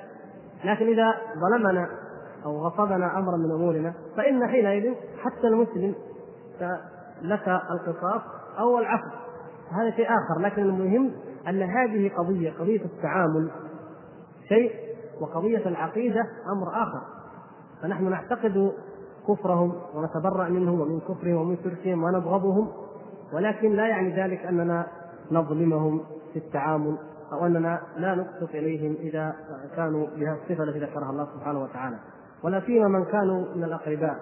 [0.65, 1.89] لكن إذا ظلمنا
[2.45, 5.95] أو غصبنا أمرا من أمورنا فإن حينئذ حتى المسلم
[7.21, 8.21] لك القصاص
[8.59, 9.09] أو العفو.
[9.71, 11.11] هذا شيء آخر لكن المهم
[11.47, 13.49] أن هذه قضية قضية التعامل
[14.49, 14.88] شيء
[15.21, 17.01] وقضية العقيدة أمر آخر.
[17.81, 18.71] فنحن نعتقد
[19.27, 22.71] كفرهم ونتبرأ منهم ومن كفرهم ومن شركهم ونبغضهم
[23.33, 24.87] ولكن لا يعني ذلك أننا
[25.31, 26.01] نظلمهم
[26.33, 26.97] في التعامل
[27.31, 29.35] أو أننا لا نقسط إليهم إذا
[29.75, 31.97] كانوا بها الصفة التي ذكرها الله سبحانه وتعالى.
[32.43, 34.15] ولا سيما من كانوا من الأقرباء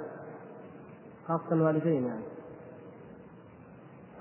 [1.27, 2.23] خاصة الوالدين يعني.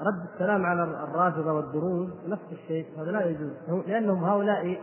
[0.00, 3.50] رد السلام على الرافضة والدروز نفس الشيء هذا لا يجوز.
[3.86, 4.80] لأنهم هؤلاء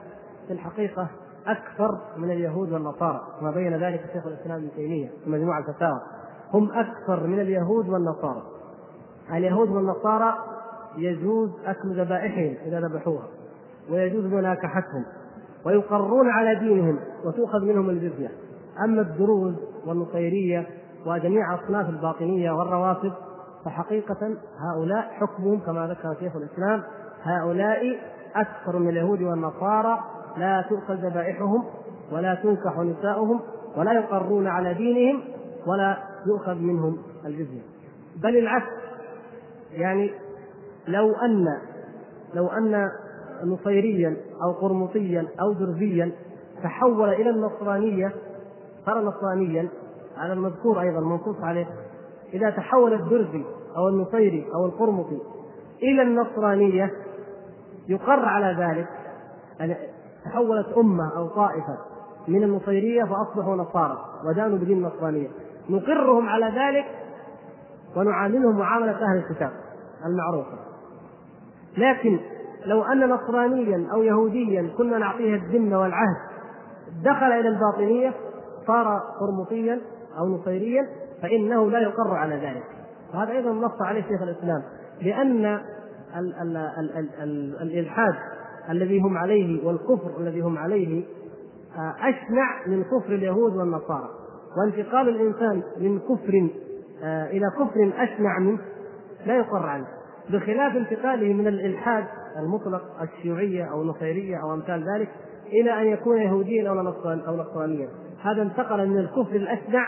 [0.47, 1.07] في الحقيقة
[1.47, 6.01] أكثر من اليهود والنصارى وما بين ذلك شيخ الإسلام ابن تيمية في مجموعه الفتاوى.
[6.53, 8.41] هم أكثر من اليهود والنصارى.
[9.31, 10.33] اليهود والنصارى
[10.97, 13.27] يجوز أكل ذبائحهم إذا ذبحوها
[13.91, 15.05] ويجوز مناكحتهم
[15.65, 18.31] ويقرون على دينهم وتؤخذ منهم الجزية.
[18.85, 19.53] أما الدروز
[19.85, 20.67] والنصيرية
[21.05, 23.13] وجميع أصناف الباطنية والروافض
[23.65, 26.83] فحقيقة هؤلاء حكمهم كما ذكر شيخ الإسلام
[27.23, 27.99] هؤلاء
[28.35, 29.99] أكثر من اليهود والنصارى
[30.37, 31.63] لا تؤكل ذبائحهم
[32.11, 33.39] ولا تنكح نساؤهم
[33.77, 35.21] ولا يقرون على دينهم
[35.67, 37.61] ولا يؤخذ منهم الجزية.
[38.23, 38.71] بل العكس
[39.71, 40.11] يعني
[40.87, 41.45] لو أن
[42.33, 42.89] لو أن
[43.43, 46.11] نصيريا أو قرمطيا أو درزيا
[46.63, 48.11] تحول إلى النصرانية
[48.85, 49.69] صار نصرانيا
[50.17, 51.67] على المذكور أيضا منصوص عليه
[52.33, 53.43] إذا تحول الدرزي
[53.77, 55.17] أو النصيري أو القرمطي
[55.83, 56.91] إلى النصرانية
[57.87, 58.87] يقر على ذلك
[59.59, 59.92] يعني
[60.25, 61.77] تحولت أمة أو طائفة
[62.27, 65.27] من النصيرية فأصبحوا نصارى ودانوا بدين النصرانية.
[65.69, 66.85] نقرهم على ذلك
[67.97, 69.51] ونعاملهم معاملة أهل الكتاب
[70.05, 70.57] المعروفة.
[71.77, 72.19] لكن
[72.65, 76.17] لو أن نصرانيا أو يهوديا كنا نعطيه الذمة والعهد
[77.03, 78.13] دخل إلى الباطنية
[78.67, 79.81] صار قرمطيا
[80.19, 80.87] أو نصيريا
[81.21, 82.63] فإنه لا يقر على ذلك.
[83.13, 84.63] وهذا أيضا نص عليه شيخ الإسلام
[85.01, 88.15] لأن ال ال ال ال ال الإلحاد
[88.69, 91.03] الذي هم عليه والكفر الذي هم عليه
[91.77, 94.09] آه، أشنع من كفر اليهود والنصارى.
[94.57, 96.49] وانتقال الإنسان من كفر
[97.03, 98.59] آه، إلى كفر أشنع منه
[99.25, 99.87] لا يقر عنه.
[100.29, 102.05] بخلاف انتقاله من الإلحاد
[102.39, 105.09] المطلق الشيوعية أو النصيرية أو أمثال ذلك
[105.47, 107.89] إلى أن يكون يهوديا أو نصرانيا.
[108.21, 109.87] هذا انتقل من الكفر الأشنع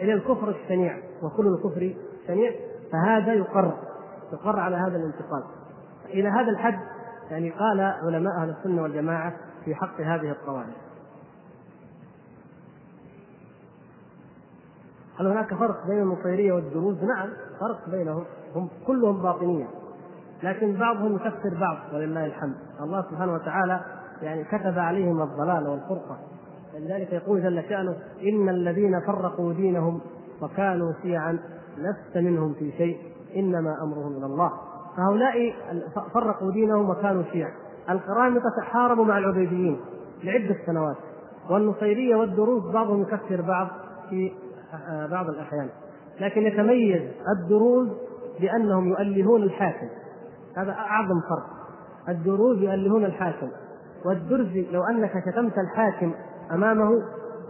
[0.00, 0.96] إلى الكفر الشنيع.
[1.22, 1.94] وكل الكفر
[2.26, 2.52] شنيع
[2.92, 3.72] فهذا يقر
[4.32, 5.42] يقر على هذا الانتقال.
[6.14, 6.78] إلى هذا الحد
[7.30, 9.32] يعني قال علماء أهل السنة والجماعة
[9.64, 10.84] في حق هذه الطوائف
[15.20, 17.28] هل هناك فرق بين النصيريه والدروز؟ نعم
[17.60, 18.24] فرق بينهم.
[18.54, 19.66] هم كلهم باطنية.
[20.42, 22.54] لكن بعضهم يكفر بعض ولله الحمد.
[22.80, 23.80] الله سبحانه وتعالى
[24.22, 26.18] يعني كتب عليهم الضلال والفرقة.
[26.72, 30.00] فلذلك يقول جل شأنه إن الذين فرقوا دينهم
[30.42, 31.38] وكانوا شيعا
[31.78, 32.98] لست منهم في شيء
[33.36, 34.52] إنما أمرهم إلى الله.
[34.96, 35.54] فهؤلاء
[36.14, 37.50] فرقوا دينهم وكانوا شيعا.
[37.90, 39.80] القرامطة تحاربوا مع العبيديين
[40.24, 40.96] لعدة سنوات
[41.50, 43.68] والنصيرية والدروز بعضهم يكفر بعض
[44.10, 44.32] في
[44.88, 45.68] آه، بعض الأحيان.
[46.20, 47.02] لكن يتميز
[47.38, 47.88] الدروز
[48.40, 49.88] بأنهم يؤلهون الحاكم.
[50.56, 51.46] هذا أعظم فرق.
[52.08, 53.48] الدروز يؤلهون الحاكم.
[54.06, 56.14] والدرزي لو أنك شتمت الحاكم
[56.52, 56.90] أمامه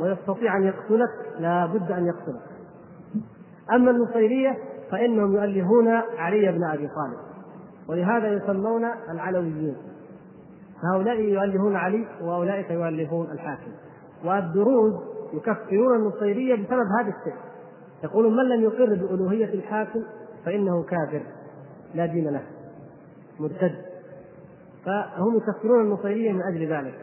[0.01, 2.43] ويستطيع أن يقتلك لا بد أن يقتلك.
[3.73, 4.57] أما النصيرية
[4.91, 5.89] فإنهم يؤلهون
[6.19, 7.34] علي بن أبي طالب.
[7.89, 9.77] ولهذا يسمون العلويين.
[10.95, 13.71] هؤلاء يؤلهون علي وأولئك يؤلهون الحاكم.
[14.25, 14.93] والدروز
[15.33, 17.41] يكفرون النصيريه بسبب هذا الشيء.
[18.05, 20.03] يقولون من لم يقر بألوهية الحاكم
[20.45, 21.23] فإنه كافر.
[21.95, 22.43] لا دين له.
[23.41, 23.75] مرتد.
[24.85, 26.95] فهم يكفرون النصيرية من أجل ذلك.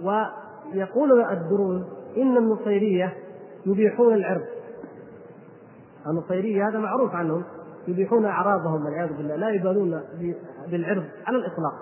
[0.00, 1.82] ويقول الدروز
[2.16, 3.14] إن النصيرية
[3.66, 4.46] يبيحون العرض.
[6.06, 7.44] النصيرية هذا معروف عنهم.
[7.88, 10.02] يبيحون أعراضهم والعياذ بالله لا يبالون
[10.70, 11.72] بالعرض على الإطلاق.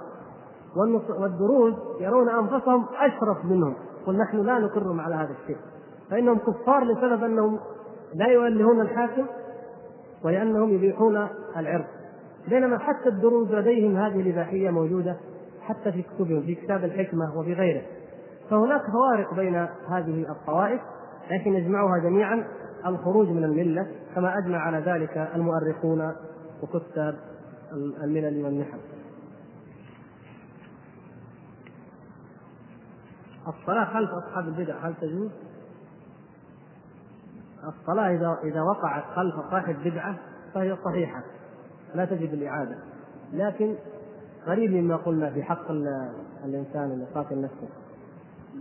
[1.21, 3.75] والدروز يرون أنفسهم أشرف منهم.
[4.07, 5.57] قل نحن لا نقرهم على هذا الشيء.
[6.11, 7.59] فإنهم كفار لسبب أنهم
[8.15, 9.27] لا يؤلهون الحاكم
[10.25, 11.87] ولأنهم يبيحون العرض.
[12.49, 15.17] بينما حتى الدروز لديهم هذه الإباحية موجودة
[15.63, 17.83] حتى في كتبهم في كتاب الحكمة وفي غيره.
[18.51, 19.55] فهناك فوارق بين
[19.89, 20.81] هذه الطوائف
[21.31, 22.45] لكن يجمعها جميعا
[22.87, 26.13] الخروج من الملة كما أجمع على ذلك المؤرخون
[26.63, 27.19] وكتاب
[27.73, 28.79] الملل والنحل
[33.49, 35.31] الصلاة خلف أصحاب البدع هل تجوز؟
[37.69, 40.17] الصلاة إذا إذا وقعت خلف صاحب بدعة
[40.55, 41.23] فهي صحيحة
[41.95, 42.79] لا تجب الإعادة.
[43.33, 43.75] لكن
[44.47, 45.71] قريب مما قلنا في حق
[46.45, 47.69] الإنسان اللي قاتل نفسه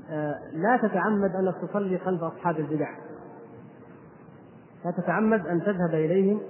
[0.10, 2.90] آه، لا تتعمد أنك تصلي خلف أصحاب البدع.
[4.86, 6.42] لا تتعمد أن تذهب إليهم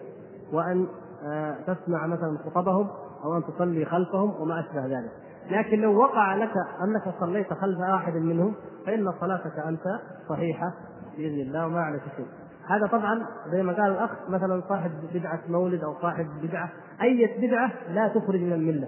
[0.53, 0.87] وأن
[1.25, 2.87] آه، تسمع مثلا خطبهم
[3.23, 5.11] أو أن تصلي خلفهم وما أشبه ذلك.
[5.51, 6.53] لكن لو وقع لك
[6.83, 8.53] أنك صليت خلف أحد منهم
[8.85, 9.83] فإن صلاتك أنت
[10.29, 10.73] صحيحة
[11.17, 12.25] بإذن الله وما عليك شيء.
[12.67, 16.69] هذا طبعا زي ما قال الأخ مثلا صاحب بدعة مولد أو صاحب بدعة
[17.01, 18.87] أي بدعة لا تخرج من الملة.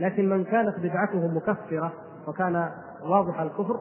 [0.00, 1.92] لكن من كانت بدعته مكفرة
[2.28, 2.70] وكان
[3.02, 3.80] واضح الكفر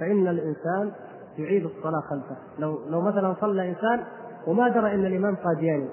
[0.00, 0.92] فإن الإنسان
[1.38, 2.36] يعيد الصلاة خلفه.
[2.58, 4.04] لو لو مثلا صلى إنسان
[4.46, 5.88] وما درى إن الإمام قادياني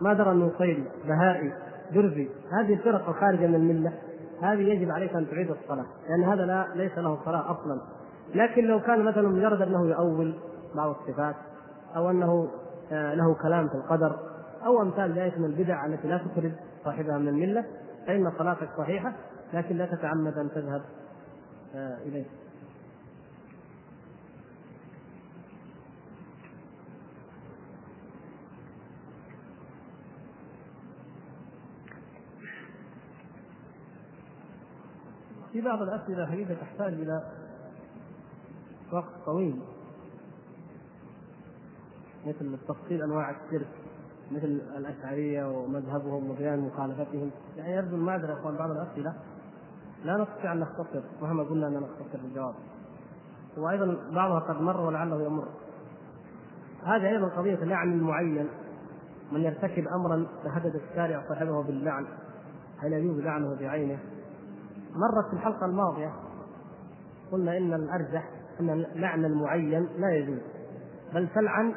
[0.00, 1.52] ما درى انه صيدي بهائي
[1.94, 3.92] درزي هذه الفرق الخارجه من الملة
[4.42, 7.80] هذه يجب عليك أن تعيد الصلاة لأن هذا لا ليس له صلاة أصلا
[8.34, 10.34] لكن لو كان مثلا مجرد أنه يؤول
[10.74, 11.34] بعض الصفات
[11.96, 12.48] أو أنه
[12.92, 14.16] آه، له كلام في القدر
[14.66, 16.52] أو أمثال ذلك من البدع التي لا تخرج
[16.84, 17.64] صاحبها من الملة
[18.06, 19.12] فإن صلاتك صحيحة
[19.54, 20.82] لكن لا تتعمد أن تذهب
[21.74, 22.24] آه، إليه.
[35.58, 37.22] في بعض الأسئلة حقيقه تحتاج إلى
[38.92, 39.60] وقت طويل
[42.26, 43.66] مثل تفصيل أنواع الشرك
[44.30, 47.30] مثل الأشعرية ومذهبهم وبيان مخالفتهم.
[47.56, 49.14] يعني يبدو المعذرة يا أخوان بعض الأسئلة.
[50.04, 52.54] لا نستطيع أن نختصر مهما قلنا أن نختصر الجواب
[53.56, 55.48] وأيضا بعضها قد مر ولعله يمر.
[56.84, 58.48] هذه أيضا قضية لعن معين.
[59.32, 62.06] من يرتكب امرا تهدد الشارع صاحبه باللعن
[62.78, 63.98] هل يجوز لعنه بعينه؟
[64.94, 66.12] مرت في الحلقة الماضية.
[67.32, 68.30] قلنا إن الأرجح
[68.60, 70.38] أن لعن المعين لا يجوز
[71.14, 71.74] بل تلعن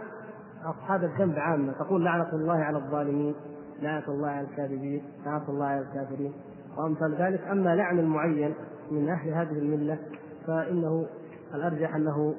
[0.65, 1.73] أصحاب الذنب عامة.
[1.73, 3.35] تقول لعنة الله على الظالمين
[3.81, 6.33] لعنة الله على الكاذبين لعنة الله على الكافرين.
[6.77, 8.53] وأمثال ذلك أما لعن المعين
[8.91, 9.99] من أهل هذه الملة
[10.47, 11.05] فإنه
[11.53, 12.35] الأرجح أنه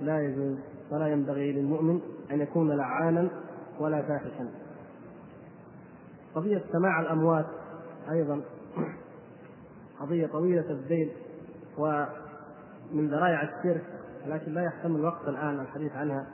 [0.00, 0.58] لا يجوز
[0.90, 2.00] ولا ينبغي للمؤمن
[2.30, 3.28] أن يكون لعانا
[3.80, 4.48] ولا فاحشا
[6.34, 7.46] قضية سماع الأموات
[8.10, 8.40] أيضا
[10.02, 11.10] قضية طويلة الذيل
[11.78, 13.84] ومن ذرائع الشرك
[14.26, 16.26] لكن لا يحتمل الوقت الآن الحديث عنها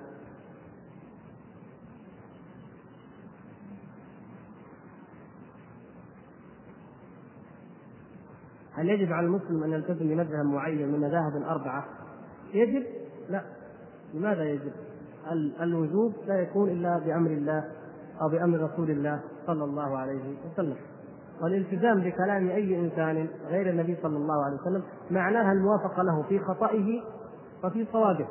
[8.72, 11.84] هل يجب على المسلم أن يلتزم بمذهب معين من مذاهب الاربعه؟
[12.54, 12.86] يجب؟
[13.28, 13.44] لا
[14.14, 14.72] لماذا يجب؟
[15.60, 17.64] الوجوب لا يكون إلا بأمر الله
[18.22, 20.76] أو بأمر رسول الله صلى الله عليه وسلم
[21.42, 27.02] والالتزام بكلام أي إنسان غير النبي صلى الله عليه وسلم معناها الموافقة له في خطئه
[27.64, 28.26] وفي صوابه.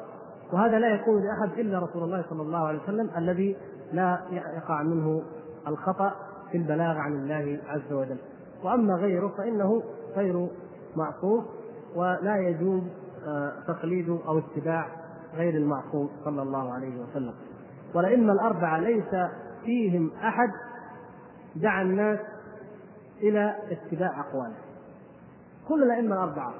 [0.54, 3.58] وهذا لا يكون لاحد إلا رسول الله صلى الله عليه وسلم الذي
[3.92, 5.22] لا يقع منه
[5.68, 6.16] الخطأ
[6.52, 8.18] في البلاغ عن الله عز وجل.
[8.64, 9.84] وأما غيره فإنه
[10.16, 10.48] غير
[10.96, 11.46] معصوم
[11.96, 12.82] ولا يجوز
[13.28, 14.88] آه، تقليد أو اتباع
[15.36, 17.34] غير المعصوم صلى الله عليه وسلم.
[17.96, 19.16] والائمه الأربعة ليس
[19.66, 20.50] فيهم أحد
[21.56, 22.20] دعا الناس
[23.22, 24.56] إلى اتباع اقواله
[25.68, 26.54] كل الأئمة الأربعة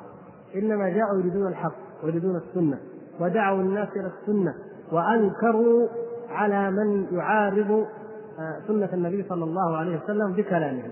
[0.56, 2.80] إنما جاءوا يريدون الحق ويريدون السنة
[3.20, 4.56] ودعوا الناس إلى السنة
[4.92, 5.88] وأنكروا
[6.30, 7.88] على من يعارض
[8.40, 10.92] آه، سنة النبي صلى الله عليه وسلم بكلامهم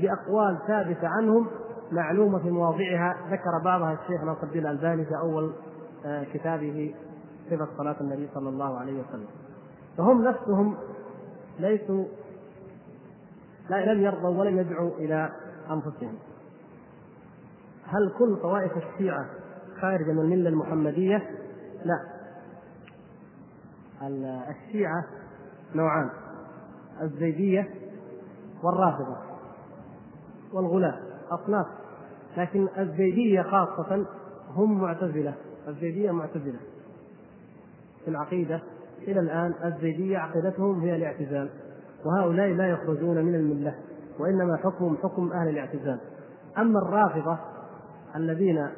[0.00, 1.46] بأقوال ثابتة عنهم
[1.92, 3.16] معلومة في مواضعها.
[3.30, 5.52] ذكر بعضها الشيخ ناصر الدين الألباني في أول
[6.06, 6.94] آه، كتابه
[7.50, 9.26] صفة صلاة النبي صلى الله عليه وسلم.
[9.96, 10.76] فهم نفسهم
[11.60, 12.04] ليسوا
[13.70, 15.32] لم يرضوا ولم يدعوا إلى
[15.70, 16.14] أنفسهم.
[17.86, 19.26] هل كل طوائف الشيعة
[19.80, 21.30] خارجة من الملة المحمدية؟
[21.84, 22.00] لا.
[24.50, 25.04] الشيعة
[25.74, 26.10] نوعان
[27.02, 27.70] الزيدية
[28.62, 29.16] والرافضة
[30.52, 31.00] والغلاة
[31.30, 31.66] أصناف.
[32.36, 34.06] لكن الزيدية خاصة
[34.54, 35.34] هم معتزلة
[35.68, 36.60] الزيدية معتزلة
[38.04, 38.60] في العقيدة.
[39.02, 41.50] إلى الآن الزيدية عقيدتهم هي الاعتزال.
[42.04, 43.74] وهؤلاء لا يخرجون من الملة
[44.18, 46.00] وإنما حكمهم حكم أهل الاعتزال.
[46.58, 47.38] أما الرافضة
[48.16, 48.68] الذين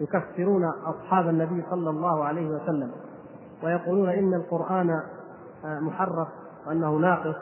[0.00, 2.90] يكفرون أصحاب النبي صلى الله عليه وسلم
[3.64, 5.00] ويقولون إن القرآن
[5.64, 6.28] محرف
[6.66, 7.36] وأنه ناقص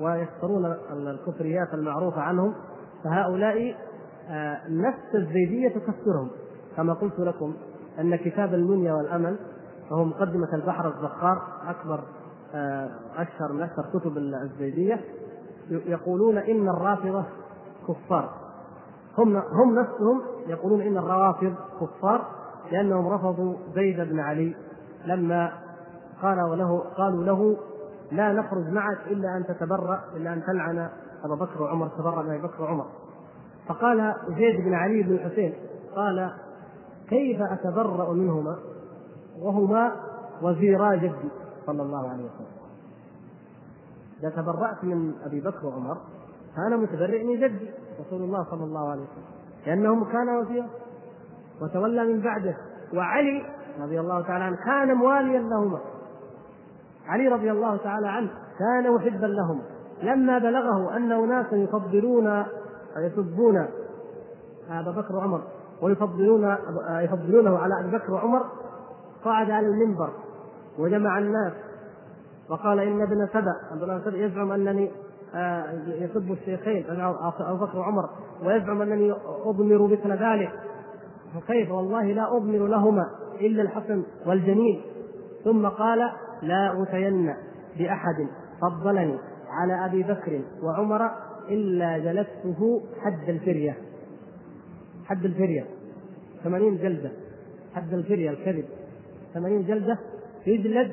[0.00, 2.54] ويذكرون الكفريات المعروفة عنهم
[3.04, 3.76] فهؤلاء
[4.30, 6.30] آه، نفس الزيدية تكفرهم.
[6.76, 7.54] كما قلت لكم
[7.98, 9.36] أن كتاب المنيا والأمل
[9.90, 12.21] وهو مقدمة البحر الزخار أكبر آه،
[13.16, 15.00] أشهر من أشهر كتب الزيدية
[15.70, 17.24] يقولون إن الرافضة
[17.88, 18.30] كفار.
[19.18, 22.24] هم هم نفسهم يقولون إن الروافض كفار
[22.72, 24.56] لأنهم رفضوا زيد بن علي
[25.06, 25.52] لما
[26.22, 27.56] قالوا له قالوا له
[28.12, 30.88] لا نخرج معك إلا أن تتبرأ إلا أن تلعن
[31.24, 32.86] أبا بكر وعمر تبرأ ابي بكر وعمر.
[33.68, 35.54] فقال زيد بن علي بن الحسين
[35.96, 36.32] قال
[37.08, 38.56] كيف أتبرأ منهما؟
[39.38, 39.92] وهما
[40.42, 41.41] وزيرا جدي.
[41.66, 42.62] صلى الله عليه وسلم.
[44.20, 45.96] إذا تبرأت من أبي بكر وعمر
[46.56, 49.24] فانا متبرئ من جدي رسول الله صلى الله عليه وسلم
[49.66, 50.68] لأنه كان وزيرا
[51.62, 52.56] وتولى من بعده
[52.94, 53.42] وعلي
[53.80, 55.78] رضي الله تعالى عنه كان مواليا لهما.
[57.06, 59.62] علي رضي الله تعالى عنه كان محبا لهم
[60.02, 62.44] لما بلغه أن اناسا يفضلون
[62.96, 63.66] يسبون
[64.70, 65.42] أبا بكر وعمر
[65.82, 66.56] ويفضلون
[66.90, 68.42] يفضلونه على أبي بكر وعمر
[69.24, 70.10] صعد على المنبر.
[70.78, 71.52] وجمع الناس.
[72.50, 74.90] وقال إن ابن سبأ ابن سبأ يزعم أنني
[75.34, 78.08] آه، يسب الشيخين ابو بكر وعمر
[78.44, 79.14] ويزعم أنني
[79.44, 80.52] أضمر مثل ذلك.
[81.34, 83.10] فكيف؟ والله لا أضمر لهما
[83.40, 84.80] إلا الحسن والجميل.
[85.44, 85.98] ثم قال
[86.42, 87.34] لا أوتين
[87.78, 88.28] بأحد
[88.62, 89.18] فضلني
[89.48, 91.10] على أبي بكر وعمر
[91.48, 93.76] إلا جلدته حد الفرية.
[95.04, 95.64] حد الفرية.
[96.44, 97.10] ثمانين جلدة.
[97.74, 98.64] حد الفرية الكذب.
[99.34, 99.98] ثمانين جلدة
[100.46, 100.92] يجلد